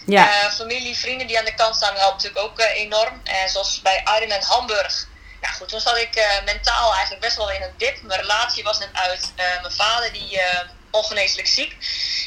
[0.07, 0.51] Ja.
[0.51, 3.21] familie, vrienden die aan de kant staan, helpt natuurlijk ook enorm.
[3.25, 5.07] En zoals bij Ironman Hamburg
[5.41, 8.03] ja, goed, toen zat ik uh, mentaal eigenlijk best wel in een dip.
[8.03, 9.33] Mijn relatie was net uit.
[9.37, 11.77] Uh, mijn vader die uh, ongeneeslijk ziek.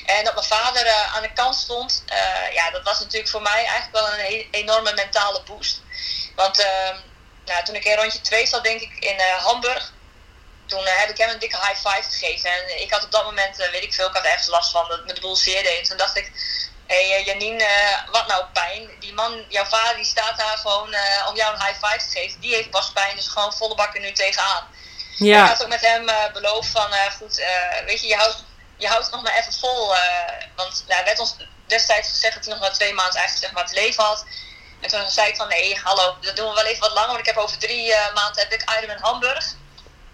[0.05, 2.03] En dat mijn vader aan de kant stond,
[2.53, 5.81] ja, dat was natuurlijk voor mij eigenlijk wel een enorme mentale boost.
[6.35, 6.65] Want
[7.45, 9.93] nou, toen ik in rondje 2 zat, denk ik, in Hamburg,
[10.65, 12.49] toen heb ik hem een dikke high five gegeven.
[12.49, 15.05] En ik had op dat moment, weet ik veel, ik had ergens last van dat
[15.05, 15.77] me de boel zeer.
[15.77, 16.31] En toen dacht ik,
[16.89, 17.67] hey, Janine,
[18.11, 18.89] wat nou pijn?
[18.99, 20.95] Die man, jouw vader, die staat daar gewoon
[21.27, 22.39] om jou een high five te geven.
[22.39, 24.67] Die heeft pas pijn, dus gewoon volle bakken nu tegenaan.
[25.15, 25.43] Ja.
[25.43, 27.43] Ik had ook met hem beloofd van, goed,
[27.85, 28.43] weet je, je houdt,
[28.77, 29.93] je houdt het nog maar even vol.
[30.55, 31.35] want nou, werd ons
[31.67, 34.25] destijds gezegd dat hij nog maar twee maanden eigenlijk zeg maar, te leven had.
[34.81, 37.07] En toen zei ik van nee, hallo, dat doen we wel even wat langer.
[37.07, 39.45] Want ik heb over drie maanden heb ik Ironman Hamburg.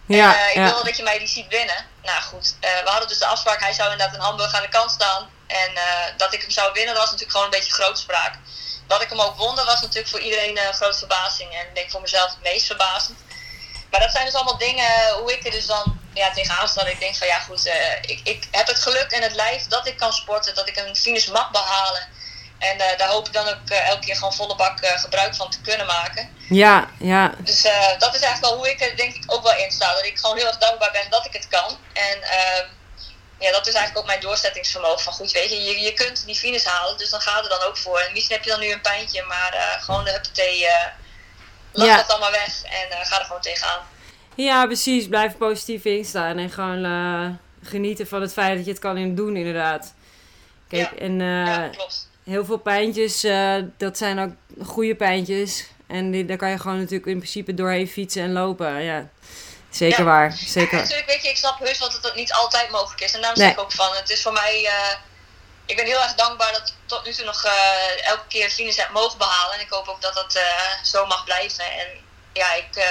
[0.07, 1.87] Ja, en, ik wil wel dat je mij die ziet winnen.
[2.03, 4.91] Nou goed, we hadden dus de afspraak, hij zou inderdaad in Hamburg aan de kant
[4.91, 5.29] staan.
[5.47, 5.71] En
[6.17, 8.33] dat ik hem zou winnen, dat was natuurlijk gewoon een beetje grootspraak
[8.87, 11.53] dat ik hem ook won, dat was natuurlijk voor iedereen een grote verbazing.
[11.53, 13.17] En ik denk voor mezelf het meest verbazend.
[13.91, 16.85] Maar dat zijn dus allemaal dingen hoe ik er dus dan ja, tegenaan sta.
[16.85, 19.87] Ik denk van ja goed, uh, ik, ik heb het geluk en het lijf dat
[19.87, 20.55] ik kan sporten.
[20.55, 22.07] Dat ik een finish mag behalen.
[22.59, 25.49] En uh, daar hoop ik dan ook uh, elke keer gewoon volle bak gebruik van
[25.49, 26.29] te kunnen maken.
[26.49, 27.33] Ja, ja.
[27.37, 27.61] Dus
[27.97, 29.93] dat is eigenlijk wel hoe ik er denk ik ook wel in sta.
[29.93, 31.77] Dat ik gewoon heel erg dankbaar ben dat ik het kan.
[31.93, 32.19] En
[33.67, 34.99] is eigenlijk ook mijn doorzettingsvermogen.
[34.99, 37.61] Van goed, weet je, je, je kunt die finish halen, dus dan gaat er dan
[37.61, 37.99] ook voor.
[37.99, 40.69] En misschien heb je dan nu een pijntje, maar uh, gewoon de huppatee, uh,
[41.71, 41.95] lach ja.
[41.95, 43.79] dat dan maar weg en uh, ga er gewoon tegenaan.
[44.35, 45.07] Ja, precies.
[45.07, 49.93] Blijf positief instaan en gewoon genieten van het feit dat je het kan doen, inderdaad.
[50.67, 50.97] Kijk, ja.
[50.97, 52.09] en ja, klopt.
[52.23, 53.21] heel veel pijntjes,
[53.77, 54.31] dat zijn ook
[54.65, 55.67] goede pijntjes.
[55.87, 58.83] En die, daar kan je gewoon natuurlijk in principe doorheen fietsen en lopen.
[58.83, 59.09] Ja,
[59.75, 60.37] Zeker waar.
[60.45, 60.77] Zeker.
[60.77, 63.13] Natuurlijk, weet je, ik snap heus dat het niet altijd mogelijk is.
[63.13, 64.63] En daarom zeg ik ook van, het is voor mij...
[64.63, 64.95] Uh,
[65.65, 68.75] ik ben heel erg dankbaar dat ik tot nu toe nog uh, elke keer finish
[68.75, 69.55] heb mogen behalen.
[69.55, 70.43] En ik hoop ook dat dat uh,
[70.83, 71.65] zo mag blijven.
[71.65, 71.87] En
[72.33, 72.87] ja, ik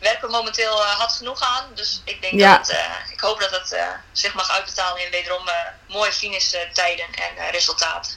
[0.00, 1.70] werk er momenteel hard genoeg aan.
[1.74, 2.56] Dus ik denk ja.
[2.56, 2.76] dat
[3.12, 3.76] ik hoop dat het
[4.12, 5.48] zich mag uitbetalen in wederom
[5.88, 8.12] mooie finistijden en resultaten.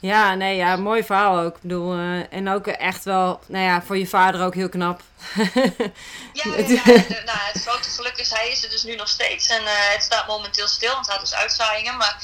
[0.00, 1.56] Ja, nee, ja, mooi verhaal ook.
[1.56, 5.00] Ik bedoel, uh, en ook echt wel, nou ja, voor je vader ook heel knap.
[6.32, 9.48] ja, ja, ja nou, het grote geluk is, hij is er dus nu nog steeds.
[9.48, 11.96] En uh, het staat momenteel stil, want het had dus uitzaaiingen.
[11.96, 12.16] Maar,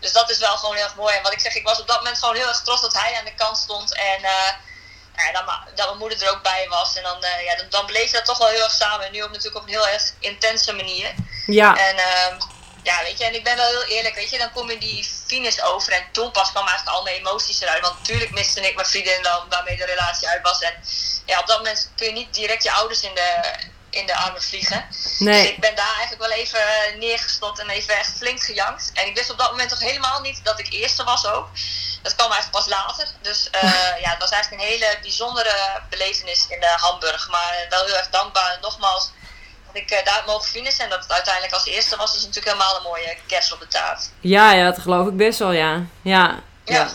[0.00, 1.14] dus dat is wel gewoon heel erg mooi.
[1.14, 3.16] En wat ik zeg, ik was op dat moment gewoon heel erg trots dat hij
[3.18, 3.94] aan de kant stond.
[3.94, 4.50] En uh,
[5.16, 6.96] ja, dat, dat mijn moeder er ook bij was.
[6.96, 9.06] En dan, ja, dan, dan beleef je dat toch wel heel erg samen.
[9.06, 11.14] En nu ook natuurlijk op een heel erg intense manier.
[11.46, 11.76] Ja.
[11.76, 12.38] En ehm,
[12.86, 15.08] ja, weet je, en ik ben wel heel eerlijk, weet je, dan kom je die
[15.26, 17.82] finish over en toen pas kwam eigenlijk al mijn emoties eruit.
[17.82, 20.60] Want natuurlijk miste ik mijn vriendin dan, waarmee de relatie uit was.
[20.60, 20.74] En
[21.26, 23.54] ja, op dat moment kun je niet direct je ouders in de,
[23.90, 24.88] in de armen vliegen.
[25.18, 25.42] Nee.
[25.42, 26.60] Dus ik ben daar eigenlijk wel even
[26.98, 28.90] neergestort en even echt flink gejankt.
[28.94, 31.48] En ik wist op dat moment toch helemaal niet dat ik eerste was ook.
[32.02, 33.08] Dat kwam eigenlijk pas later.
[33.22, 33.62] Dus uh,
[34.04, 37.28] ja, het was eigenlijk een hele bijzondere belevenis in de Hamburg.
[37.28, 38.58] Maar wel heel erg dankbaar.
[38.60, 39.10] Nogmaals,
[39.76, 42.76] ik uh, daar mogen finishen en dat het uiteindelijk als eerste was, is natuurlijk helemaal
[42.76, 44.10] een mooie kerst op de taart.
[44.20, 45.84] Ja, ja, dat geloof ik best wel, ja.
[46.02, 46.88] Ja, ja.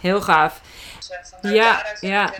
[0.00, 0.60] heel gaaf.
[0.98, 1.10] Dus,
[1.42, 2.32] uh, ja, ja.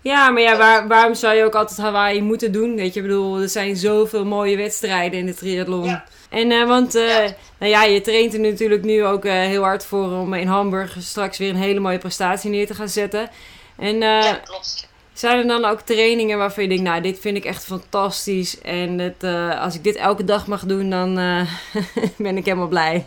[0.00, 2.76] Ja, maar ja, waar, waarom zou je ook altijd Hawaii moeten doen?
[2.76, 5.84] Weet je, ik bedoel, er zijn zoveel mooie wedstrijden in de triathlon.
[5.84, 6.04] Ja.
[6.30, 7.34] En uh, want, uh, ja.
[7.58, 10.96] nou ja, je traint er natuurlijk nu ook uh, heel hard voor om in Hamburg
[10.98, 13.30] straks weer een hele mooie prestatie neer te gaan zetten.
[13.78, 14.88] En, ja, klopt.
[15.16, 18.60] Zijn er dan ook trainingen waarvan je denkt, nou, dit vind ik echt fantastisch.
[18.60, 21.50] En het, uh, als ik dit elke dag mag doen, dan uh,
[22.26, 23.06] ben ik helemaal blij.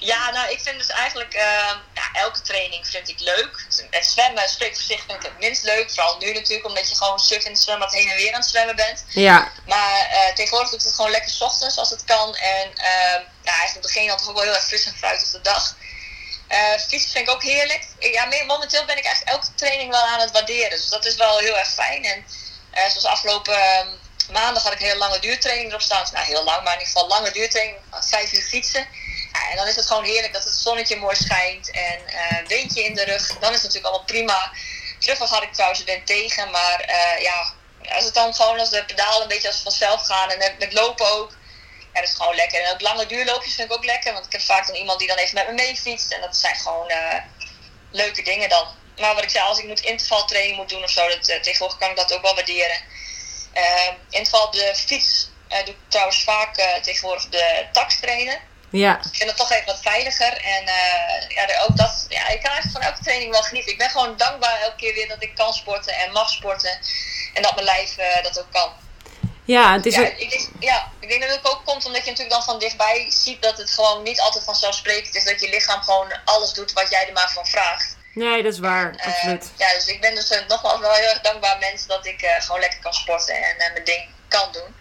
[0.00, 1.40] Ja, nou, ik vind dus eigenlijk uh,
[1.94, 3.66] ja, elke training vind ik leuk.
[3.90, 5.90] Het zwemmen spreekt voor zich vind ik het minst leuk.
[5.90, 8.48] Vooral nu natuurlijk, omdat je gewoon stuk in het zwembad heen en weer aan het
[8.48, 9.04] zwemmen bent.
[9.08, 9.52] Ja.
[9.66, 12.34] Maar tegenwoordig doet het gewoon lekker s ochtends als het kan.
[12.34, 12.70] En
[13.42, 15.50] ja, eigenlijk begin je dan toch ook wel heel erg fris en fruit op de
[15.50, 15.76] dag.
[16.50, 17.86] Uh, fietsen vind ik ook heerlijk.
[17.98, 20.70] Ja, momenteel ben ik eigenlijk elke training wel aan het waarderen.
[20.70, 22.04] Dus dat is wel heel erg fijn.
[22.04, 22.24] En
[22.74, 23.86] uh, zoals afgelopen uh,
[24.30, 26.06] maandag had ik een heel lange duurtraining erop staan.
[26.12, 27.78] Nou, heel lang, maar in ieder geval lange duurtraining.
[28.00, 28.88] Vijf uur fietsen.
[29.50, 31.70] En dan is het gewoon heerlijk dat het zonnetje mooi schijnt.
[31.70, 33.26] En uh, windje in de rug.
[33.26, 34.52] Dan is het natuurlijk allemaal prima.
[34.98, 36.50] Terug had ik trouwens wind tegen.
[36.50, 37.52] Maar ja,
[37.94, 40.30] als het dan gewoon als de pedalen een beetje als vanzelf gaan.
[40.30, 41.32] En met lopen ook
[41.92, 42.62] ja, dat is gewoon lekker.
[42.62, 44.12] En ook lange duurloopjes vind ik ook lekker.
[44.12, 46.12] Want ik heb vaak dan iemand die dan even met me meefietst.
[46.12, 47.14] En dat zijn gewoon uh,
[47.90, 48.66] leuke dingen dan.
[48.98, 51.78] Maar wat ik zei, als ik moet intervaltraining moet doen of zo, dat, uh, tegenwoordig
[51.78, 52.80] kan ik dat ook wel waarderen.
[53.54, 58.40] Uh, interval op de fiets doe ik trouwens vaak tegenwoordig de tax trainen.
[58.70, 58.98] Ja.
[58.98, 60.36] Ik vind het toch even wat veiliger.
[60.36, 60.64] En
[61.28, 63.72] ja, ook dat, ja, ik kan eigenlijk van elke training wel genieten.
[63.72, 66.78] Ik ben gewoon dankbaar elke keer weer dat ik kan sporten en mag sporten.
[67.34, 68.72] En dat mijn lijf dat ook kan.
[69.50, 72.10] Ja, het is ja, ik denk, ja, ik denk dat het ook komt omdat je
[72.10, 75.82] natuurlijk dan van dichtbij ziet dat het gewoon niet altijd vanzelfsprekend is dat je lichaam
[75.82, 77.96] gewoon alles doet wat jij er maar van vraagt.
[78.14, 79.50] Nee, dat is waar, absoluut.
[79.56, 82.30] Ja, dus ik ben dus uh, nogmaals wel heel erg dankbaar mens dat ik uh,
[82.38, 84.74] gewoon lekker kan sporten en mijn ding kan doen.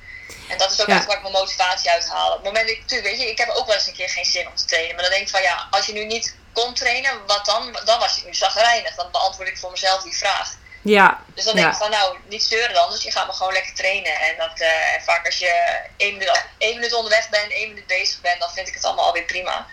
[0.49, 0.95] En dat is ook ja.
[0.95, 2.29] echt waar ik mijn motivatie uit haal.
[2.29, 4.47] Op het moment, ik, weet je, ik heb ook wel eens een keer geen zin
[4.47, 4.95] om te trainen.
[4.95, 7.79] Maar dan denk ik van ja, als je nu niet kon trainen, wat dan?
[7.85, 8.95] Dan was ik nu zagrijnig.
[8.95, 10.57] Dan beantwoord ik voor mezelf die vraag.
[10.81, 11.23] Ja.
[11.33, 12.89] Dus dan denk ik van nou, niet zeuren dan.
[12.89, 14.19] Dus je gaat maar gewoon lekker trainen.
[14.19, 17.87] En, dat, uh, en vaak als je één minuut, één minuut onderweg bent, één minuut
[17.87, 19.67] bezig bent, dan vind ik het allemaal alweer prima.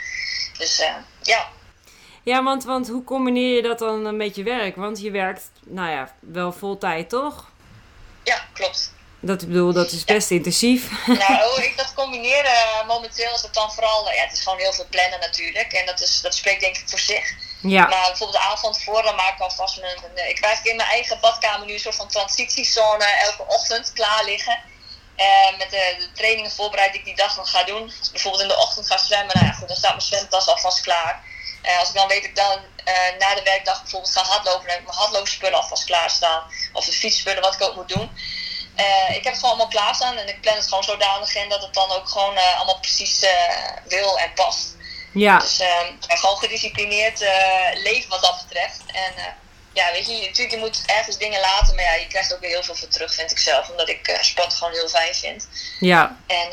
[0.58, 1.48] Dus uh, ja.
[2.22, 4.76] Ja, want, want hoe combineer je dat dan met je werk?
[4.76, 7.50] Want je werkt, nou ja, wel vol tijd, toch?
[8.24, 8.94] Ja, klopt.
[9.20, 11.06] Dat, ik bedoel, dat is best intensief.
[11.06, 12.50] Nou, ik dat combineer
[12.86, 14.12] momenteel is het dan vooral...
[14.12, 15.72] Ja, het is gewoon heel veel plannen natuurlijk.
[15.72, 17.34] En dat, is, dat spreekt denk ik voor zich.
[17.60, 17.86] Ja.
[17.86, 20.28] Maar bijvoorbeeld de avond voor, dan maak ik alvast mijn...
[20.28, 24.58] Ik krijg in mijn eigen badkamer nu een soort van transitiezone elke ochtend klaar liggen.
[25.16, 27.88] Uh, met de, trainingen voorbereid die ik die dag nog ga doen.
[27.88, 30.80] Ik bijvoorbeeld in de ochtend ga zwemmen, nou ja, goed, dan staat mijn zwemtas alvast
[30.80, 31.24] klaar.
[31.62, 34.70] Uh, als ik dan weet ik dan uh, na de werkdag bijvoorbeeld ga hardlopen, dan
[34.70, 36.42] heb ik mijn hardloopspullen alvast klaarstaan.
[36.72, 38.10] Of de fietsspullen, wat ik ook moet doen.
[39.08, 41.74] ik heb het gewoon allemaal klaarstaan en ik plan het gewoon zodanig in dat het
[41.74, 43.26] dan ook gewoon allemaal precies
[43.84, 44.75] wil en past.
[45.16, 45.38] Ja.
[45.38, 45.60] Dus
[46.08, 47.20] gewoon gedisciplineerd
[47.74, 48.80] leven wat dat betreft.
[48.86, 49.12] En
[49.72, 52.50] ja, weet je, natuurlijk, je moet ergens dingen laten, maar ja, je krijgt ook weer
[52.50, 53.70] heel veel voor terug, vind ik zelf.
[53.70, 55.48] Omdat ik uh, sport gewoon heel fijn vind.
[55.80, 56.16] Ja.
[56.26, 56.48] En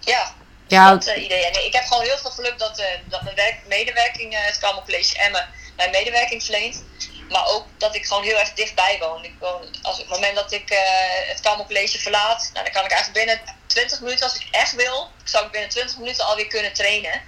[0.00, 0.34] ja,
[0.66, 0.90] ja.
[0.90, 1.46] dat uh, idee.
[1.46, 5.18] En ik heb gewoon heel veel geluk dat, dat mijn werk, medewerking, het Kamer College
[5.18, 6.84] Emmen, mijn medewerking verleent.
[7.28, 9.24] Maar ook dat ik gewoon heel erg dichtbij woon.
[9.24, 10.78] Ik woon als, op het moment dat ik
[11.26, 14.74] het Kamer College verlaat, nou, dan kan ik eigenlijk binnen 20 minuten, als ik echt
[14.74, 17.22] wil, zou ik binnen 20 minuten alweer kunnen trainen.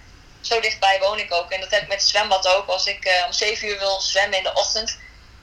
[0.47, 1.51] Zo dichtbij woon ik ook.
[1.51, 2.67] En dat heb ik met het zwembad ook.
[2.67, 4.99] Als ik om 7 uur wil zwemmen in de ochtend,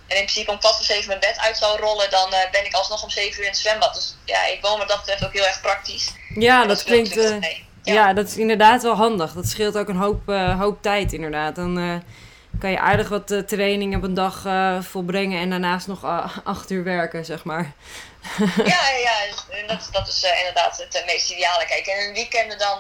[0.08, 2.66] en in principe om kwart voor zeven mijn bed uit zou rollen, dan uh, ben
[2.66, 3.94] ik alsnog om zeven uur in het zwembad.
[3.94, 6.12] Dus ja, ik woon wat dat betreft ook heel erg praktisch.
[6.36, 7.18] Ja, dat, klinkt.
[7.18, 7.36] Uh,
[7.84, 8.14] ja.
[8.14, 9.34] dat is inderdaad wel handig.
[9.34, 10.28] Dat scheelt ook een hoop,
[10.60, 11.56] hoop tijd, inderdaad.
[11.56, 12.04] Dan
[12.60, 14.46] kan je aardig wat training op een dag
[14.86, 16.04] volbrengen en daarnaast nog
[16.44, 17.74] acht uur werken, zeg maar.
[18.66, 19.16] ja, ja,
[19.68, 21.66] dat, dat is inderdaad het meest ideale.
[21.66, 22.78] Kijk, en in weekenden dan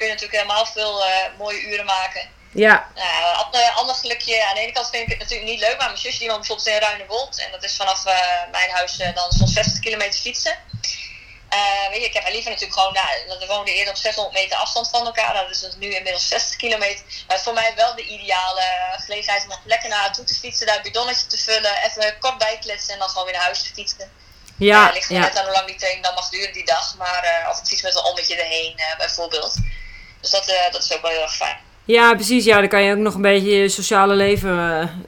[0.00, 1.04] kun je natuurlijk helemaal veel
[1.38, 2.28] mooie uren maken.
[2.52, 2.90] Ja.
[2.94, 4.44] Nou, ander, ander gelukje.
[4.46, 6.46] Aan de ene kant vind ik het natuurlijk niet leuk, maar mijn zusje die woont
[6.46, 7.38] bijvoorbeeld in Ruinewold.
[7.38, 8.12] En dat is vanaf uh,
[8.50, 10.58] mijn huis uh, dan zo'n 60 kilometer fietsen.
[11.52, 14.56] Uh, weet je, ik heb liever natuurlijk gewoon, nou, we woonden eerder op 600 meter
[14.56, 15.34] afstand van elkaar.
[15.34, 17.04] Dat is dus nu inmiddels 60 kilometer.
[17.06, 18.64] Maar het is voor mij wel de ideale
[19.04, 22.38] gelegenheid om lekker naar haar toe te fietsen, daar een bidonnetje te vullen, even kort
[22.38, 24.10] bijkletsen en dan gewoon weer naar huis te fietsen.
[24.56, 25.20] Ja, uh, ligt er ja.
[25.20, 26.94] net aan hoe lang die training dan mag duren die dag.
[26.96, 29.54] Maar, uh, of ik fiets met een ommetje erheen bijvoorbeeld.
[30.20, 31.56] Dus dat, dat is ook wel heel erg fijn.
[31.84, 32.44] Ja, precies.
[32.44, 34.50] Ja, dan kan je ook nog een beetje je sociale leven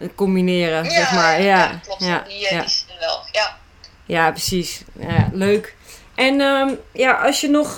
[0.01, 1.42] uh, combineren, ja, zeg maar.
[1.42, 2.05] Ja, ja klopt.
[2.05, 2.61] Ja, die, uh, ja.
[2.61, 3.59] die wel, ja.
[4.07, 4.83] Ja, precies.
[4.98, 5.75] Ja, leuk.
[6.14, 7.77] En um, ja, als je nog,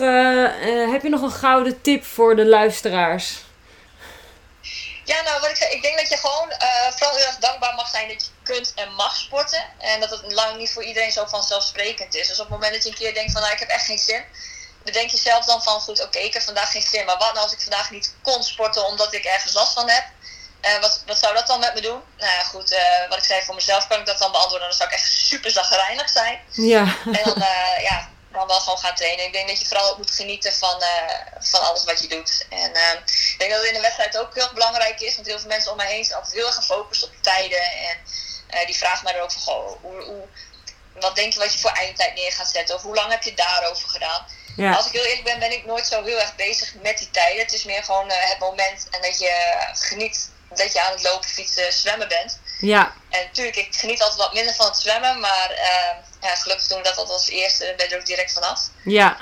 [0.93, 3.43] heb je nog een gouden tip voor de luisteraars?
[5.05, 6.53] Ja, nou wat ik zeg, ik denk dat je gewoon
[6.91, 9.65] vooral heel erg dankbaar mag zijn dat je kunt en mag sporten.
[9.79, 12.29] En dat het lang niet voor iedereen zo vanzelfsprekend is.
[12.29, 13.99] Dus op het moment dat je een keer denkt van nou ik heb echt geen
[13.99, 14.23] zin
[14.85, 17.45] bedenk je zelf dan van goed, oké, ik heb vandaag geen zin, maar wat nou
[17.45, 20.05] als ik vandaag niet kon sporten omdat ik ergens last van heb?
[20.65, 22.03] Uh, wat, wat zou dat dan met me doen?
[22.19, 24.69] Nou ja, goed, uh, wat ik zei voor mezelf kan ik dat dan beantwoorden.
[24.69, 26.41] Dan zou ik echt super zagrijnig zijn.
[26.53, 26.97] Ja.
[27.05, 29.25] En dan, uh, ja, dan wel gewoon gaan trainen.
[29.25, 30.83] Ik denk dat je vooral ook moet genieten van,
[31.39, 32.47] van alles wat je doet.
[32.49, 32.71] En
[33.07, 35.15] ik denk dat het in de wedstrijd ook heel belangrijk is.
[35.15, 37.63] Want heel veel mensen om mij heen zijn altijd heel erg gefocust op tijden.
[37.63, 40.29] En die vragen mij dan ook van, goh, hoe, hoe,
[41.01, 42.75] wat denk je wat je voor eindtijd neer gaat zetten?
[42.75, 44.27] Of hoe lang heb je daarover gedaan?
[44.57, 44.75] Ja.
[44.75, 47.43] Als ik heel eerlijk ben, ben ik nooit zo heel erg bezig met die tijden.
[47.43, 51.03] Het is meer gewoon uh, het moment en dat je geniet dat je aan het
[51.03, 52.39] lopen, fietsen, zwemmen bent.
[52.59, 52.93] Ja.
[53.11, 56.83] En natuurlijk, ik geniet altijd wat minder van het zwemmen, maar uh, ja, gelukkig toen
[56.83, 58.61] dat als eerste, ben ik er ook direct vanaf.
[58.85, 59.17] Ja.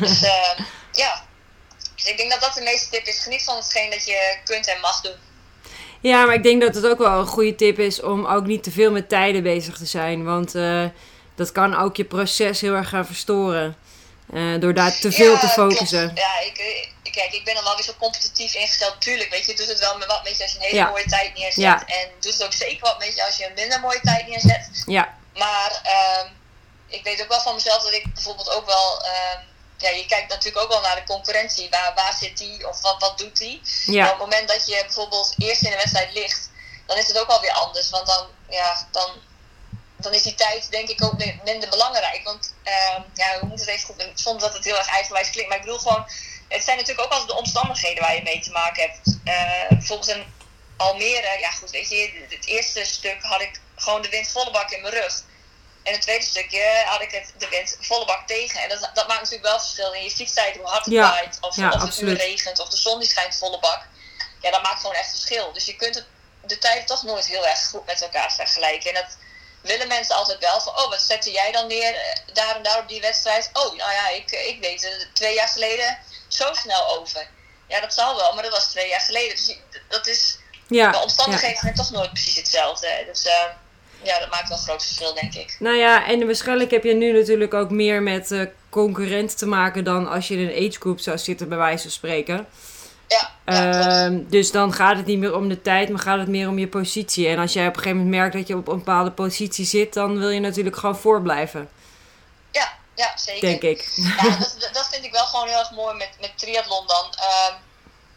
[0.00, 0.58] dus uh,
[1.02, 1.24] ja.
[1.94, 3.18] Dus ik denk dat dat de meeste tip is.
[3.18, 5.16] Geniet van hetgeen dat je kunt en mag doen.
[6.10, 8.62] Ja, maar ik denk dat het ook wel een goede tip is om ook niet
[8.62, 10.24] te veel met tijden bezig te zijn.
[10.24, 10.84] Want uh,
[11.34, 13.76] dat kan ook je proces heel erg gaan verstoren.
[14.34, 16.12] Uh, door daar te veel te focussen.
[16.14, 16.58] Ja, ik,
[17.02, 19.00] ik, kijk, ik ben dan wel weer zo competitief ingesteld.
[19.00, 21.04] Tuurlijk, weet je, doet het wel met wat met je als je een hele mooie
[21.06, 21.84] tijd neerzet.
[21.86, 24.82] En doet het ook zeker wat met je als je een minder mooie tijd neerzet.
[24.86, 25.14] Ja.
[25.34, 26.30] Maar uh,
[26.86, 29.02] ik weet ook wel van mezelf dat ik bijvoorbeeld ook wel.
[29.02, 29.52] Uh,
[29.84, 31.70] ja, je kijkt natuurlijk ook wel naar de concurrentie.
[31.70, 33.60] Waar, waar zit die of wat, wat doet die?
[33.86, 34.04] Ja.
[34.04, 36.50] op het moment dat je bijvoorbeeld eerst in de wedstrijd ligt,
[36.86, 37.90] dan is het ook alweer anders.
[37.90, 39.10] Want dan, ja, dan
[40.04, 42.20] dan is die tijd denk ik ook minder belangrijk.
[42.24, 45.48] Want uh, ja, we moeten het even goed Zonder dat het heel erg eigenwijs klinkt.
[45.48, 46.06] Maar ik bedoel gewoon,
[46.48, 49.18] het zijn natuurlijk ook altijd de omstandigheden waar je mee te maken hebt.
[49.24, 50.24] Uh, bijvoorbeeld in
[50.76, 54.70] Almere, ja goed, weet je, het eerste stuk had ik gewoon de wind volle bak
[54.70, 55.22] in mijn rug.
[55.84, 58.60] En het tweede stukje had ik het, de wind volle bak tegen.
[58.60, 61.10] En dat, dat maakt natuurlijk wel verschil in je fietstijd, hoe hard het ja.
[61.10, 61.38] waait.
[61.40, 63.86] Of, ja, of het nu regent, of de zon die schijnt volle bak.
[64.40, 65.52] Ja, dat maakt gewoon echt verschil.
[65.52, 66.06] Dus je kunt het,
[66.40, 68.94] de tijd toch nooit heel erg goed met elkaar vergelijken.
[68.94, 69.16] En dat,
[69.64, 72.78] willen mensen altijd wel van, oh, wat zette jij dan neer eh, daar en daar
[72.78, 73.50] op die wedstrijd?
[73.52, 77.28] Oh, nou ja, ik, ik deed het twee jaar geleden zo snel over.
[77.68, 79.36] Ja, dat zal wel, maar dat was twee jaar geleden.
[79.36, 79.56] Dus
[79.88, 83.04] dat is, ja, de omstandigheden zijn toch nooit precies hetzelfde.
[83.06, 83.44] Dus uh,
[84.04, 85.56] ja, dat maakt wel een groot verschil, denk ik.
[85.58, 89.84] Nou ja, en waarschijnlijk heb je nu natuurlijk ook meer met uh, concurrent te maken
[89.84, 92.46] dan als je in een age group zou zitten, bij wijze van spreken.
[93.08, 93.32] Ja,
[94.10, 96.58] uh, dus dan gaat het niet meer om de tijd, maar gaat het meer om
[96.58, 97.28] je positie.
[97.28, 99.94] En als jij op een gegeven moment merkt dat je op een bepaalde positie zit,
[99.94, 101.68] dan wil je natuurlijk gewoon voorblijven.
[102.50, 103.40] Ja, Ja, zeker.
[103.40, 103.92] Denk ik.
[103.94, 107.04] Ja, dat, dat vind ik wel gewoon heel erg mooi met, met triathlon dan.
[107.06, 107.54] Um,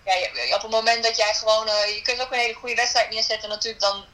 [0.05, 3.09] ja, op het moment dat jij gewoon, uh, je kunt ook een hele goede wedstrijd
[3.09, 4.05] neerzetten natuurlijk dan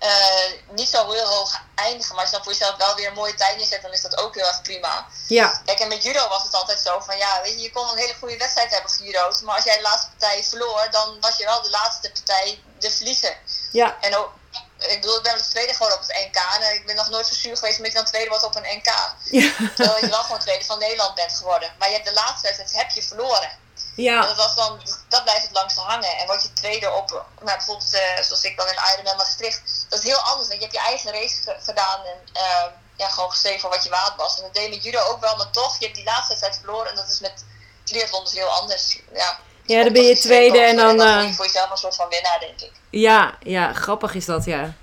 [0.00, 2.14] uh, niet zo heel hoog eindigen.
[2.14, 4.18] Maar als je dan voor jezelf wel weer een mooie tijd neerzet, dan is dat
[4.18, 5.06] ook heel erg prima.
[5.26, 5.62] Ja.
[5.64, 7.98] Kijk, en met judo was het altijd zo van, ja, weet je, je kon een
[7.98, 9.42] hele goede wedstrijd hebben gejudo'd.
[9.42, 12.90] Maar als jij de laatste partij verloor, dan was je wel de laatste partij de
[12.90, 13.36] verliezer.
[13.72, 13.96] Ja.
[14.00, 14.32] En ook,
[14.78, 16.62] ik bedoel, ik ben als tweede geworden op het NK.
[16.62, 18.76] En ik ben nog nooit zo zuur geweest omdat je dan tweede wordt op een
[18.76, 19.14] NK.
[19.24, 19.52] Ja.
[19.74, 21.74] Terwijl je wel gewoon tweede van Nederland bent geworden.
[21.78, 23.64] Maar je hebt de laatste wedstrijd heb je verloren.
[23.96, 24.20] Ja.
[24.20, 26.16] En dat, was dan, dat blijft het langste hangen.
[26.18, 29.86] En word je tweede op, nou, bijvoorbeeld uh, zoals ik dan in Ironman Maastricht.
[29.88, 30.48] Dat is heel anders.
[30.48, 33.90] Want je hebt je eigen race gedaan en uh, ja, gewoon gestreven voor wat je
[33.90, 34.36] waard was.
[34.36, 36.56] En dat deed je met judo ook wel, maar toch, je hebt die laatste wedstrijd
[36.56, 36.90] verloren.
[36.90, 37.44] En dat is met
[37.84, 38.98] triathlon dus heel anders.
[39.14, 40.88] Ja, ja dan ben je tweede en dan...
[40.90, 42.72] En dan uh, voor jezelf een soort van winnaar, denk ik.
[42.90, 44.74] Ja, ja, grappig is dat, ja.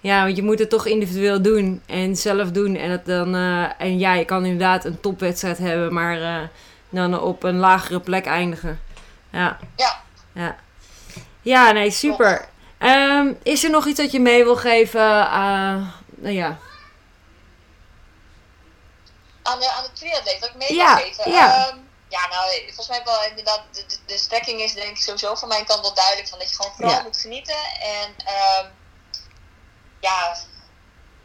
[0.00, 2.76] Ja, want je moet het toch individueel doen en zelf doen.
[2.76, 6.48] En, het dan, uh, en ja, je kan inderdaad een topwedstrijd hebben, maar uh,
[6.94, 8.80] dan op een lagere plek eindigen.
[9.30, 9.58] Ja.
[9.76, 10.02] Ja.
[10.32, 10.56] Ja,
[11.42, 12.48] ja nee, super.
[12.78, 15.00] Um, is er nog iets dat je mee wil geven?
[15.00, 16.58] Uh, nou ja.
[19.42, 21.32] Aan de, aan de triatleet, wat ik mee ja, wil geven?
[21.32, 21.68] Ja.
[21.68, 25.34] Um, ja, nou, volgens mij wel inderdaad, de, de, de, strekking is denk ik sowieso
[25.34, 26.28] van mijn kant wel duidelijk.
[26.28, 27.02] Van dat je gewoon vooral ja.
[27.02, 27.58] moet genieten.
[27.80, 28.70] En um,
[30.00, 30.36] ja,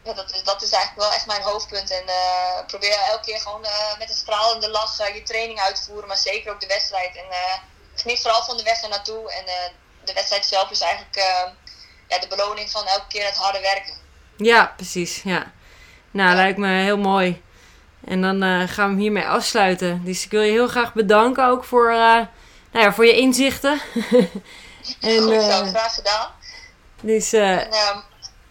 [0.02, 1.90] ja, dat, is, dat is eigenlijk wel echt mijn hoofdpunt.
[1.90, 5.76] En uh, probeer elke keer gewoon uh, met een stralende lach uh, je training uit
[5.76, 7.16] te voeren, maar zeker ook de wedstrijd.
[7.16, 7.24] En
[7.94, 9.32] geniet vooral van de weg er naartoe.
[9.32, 9.44] En
[10.04, 11.16] de wedstrijd zelf is eigenlijk
[12.08, 13.94] ja, de beloning van elke keer het harde werken.
[14.36, 15.22] Ja, precies.
[15.22, 15.52] Ja.
[16.10, 16.34] Nou, ja.
[16.34, 17.42] lijkt me heel mooi.
[18.04, 20.04] En dan gaan we hem hiermee afsluiten.
[20.04, 23.72] Dus ik wil je heel graag bedanken ook voor, nou ja, voor je inzichten.
[25.00, 26.30] en, Goed zo, graag gedaan.
[27.00, 27.68] Dus, en,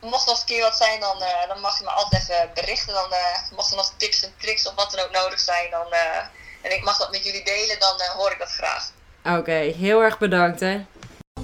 [0.02, 2.94] mocht nog een keer wat zijn, dan, uh, dan mag je me altijd even berichten.
[2.94, 5.88] Dan, uh, mocht er nog tips en tricks of wat dan ook nodig zijn, dan,
[5.92, 6.18] uh,
[6.62, 8.92] en ik mag dat met jullie delen, dan hoor ik dat graag.
[9.38, 10.86] Oké, heel erg bedankt hè.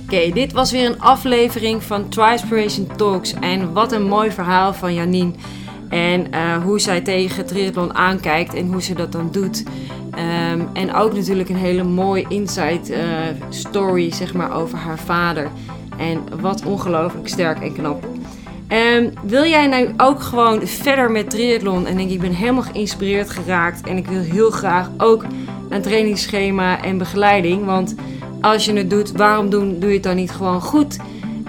[0.03, 3.33] Oké, dit was weer een aflevering van Trispiration Talks.
[3.33, 5.33] En wat een mooi verhaal van Janine.
[5.89, 9.63] En hoe zij tegen triathlon aankijkt en hoe ze dat dan doet.
[10.17, 15.51] Um, en ook natuurlijk een hele mooie inside story zeg maar, over haar vader.
[15.97, 18.05] En wat ongelooflijk sterk en knap.
[18.69, 21.85] Um, wil jij nou ook gewoon verder met triathlon?
[21.85, 23.87] En denk ik ben helemaal geïnspireerd geraakt.
[23.87, 25.25] En ik wil heel graag ook
[25.69, 27.95] een trainingsschema en begeleiding, want
[28.41, 30.97] als je het doet, waarom doen, doe je het dan niet gewoon goed?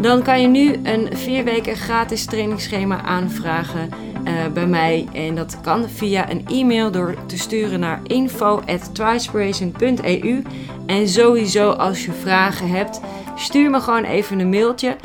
[0.00, 3.88] Dan kan je nu een vier weken gratis trainingsschema aanvragen
[4.24, 5.08] uh, bij mij.
[5.12, 10.42] En dat kan via een e-mail door te sturen naar info@trispiration.eu
[10.86, 13.00] en sowieso als je vragen hebt,
[13.36, 14.96] stuur me gewoon even een mailtje.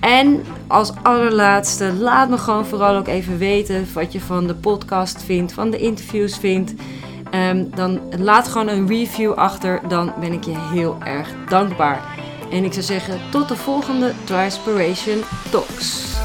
[0.00, 5.22] En als allerlaatste, laat me gewoon vooral ook even weten wat je van de podcast
[5.22, 6.74] vindt, van de interviews vindt.
[7.34, 12.18] Um, dan laat gewoon een review achter, dan ben ik je heel erg dankbaar.
[12.50, 16.19] En ik zou zeggen, tot de volgende Trispiration Talks.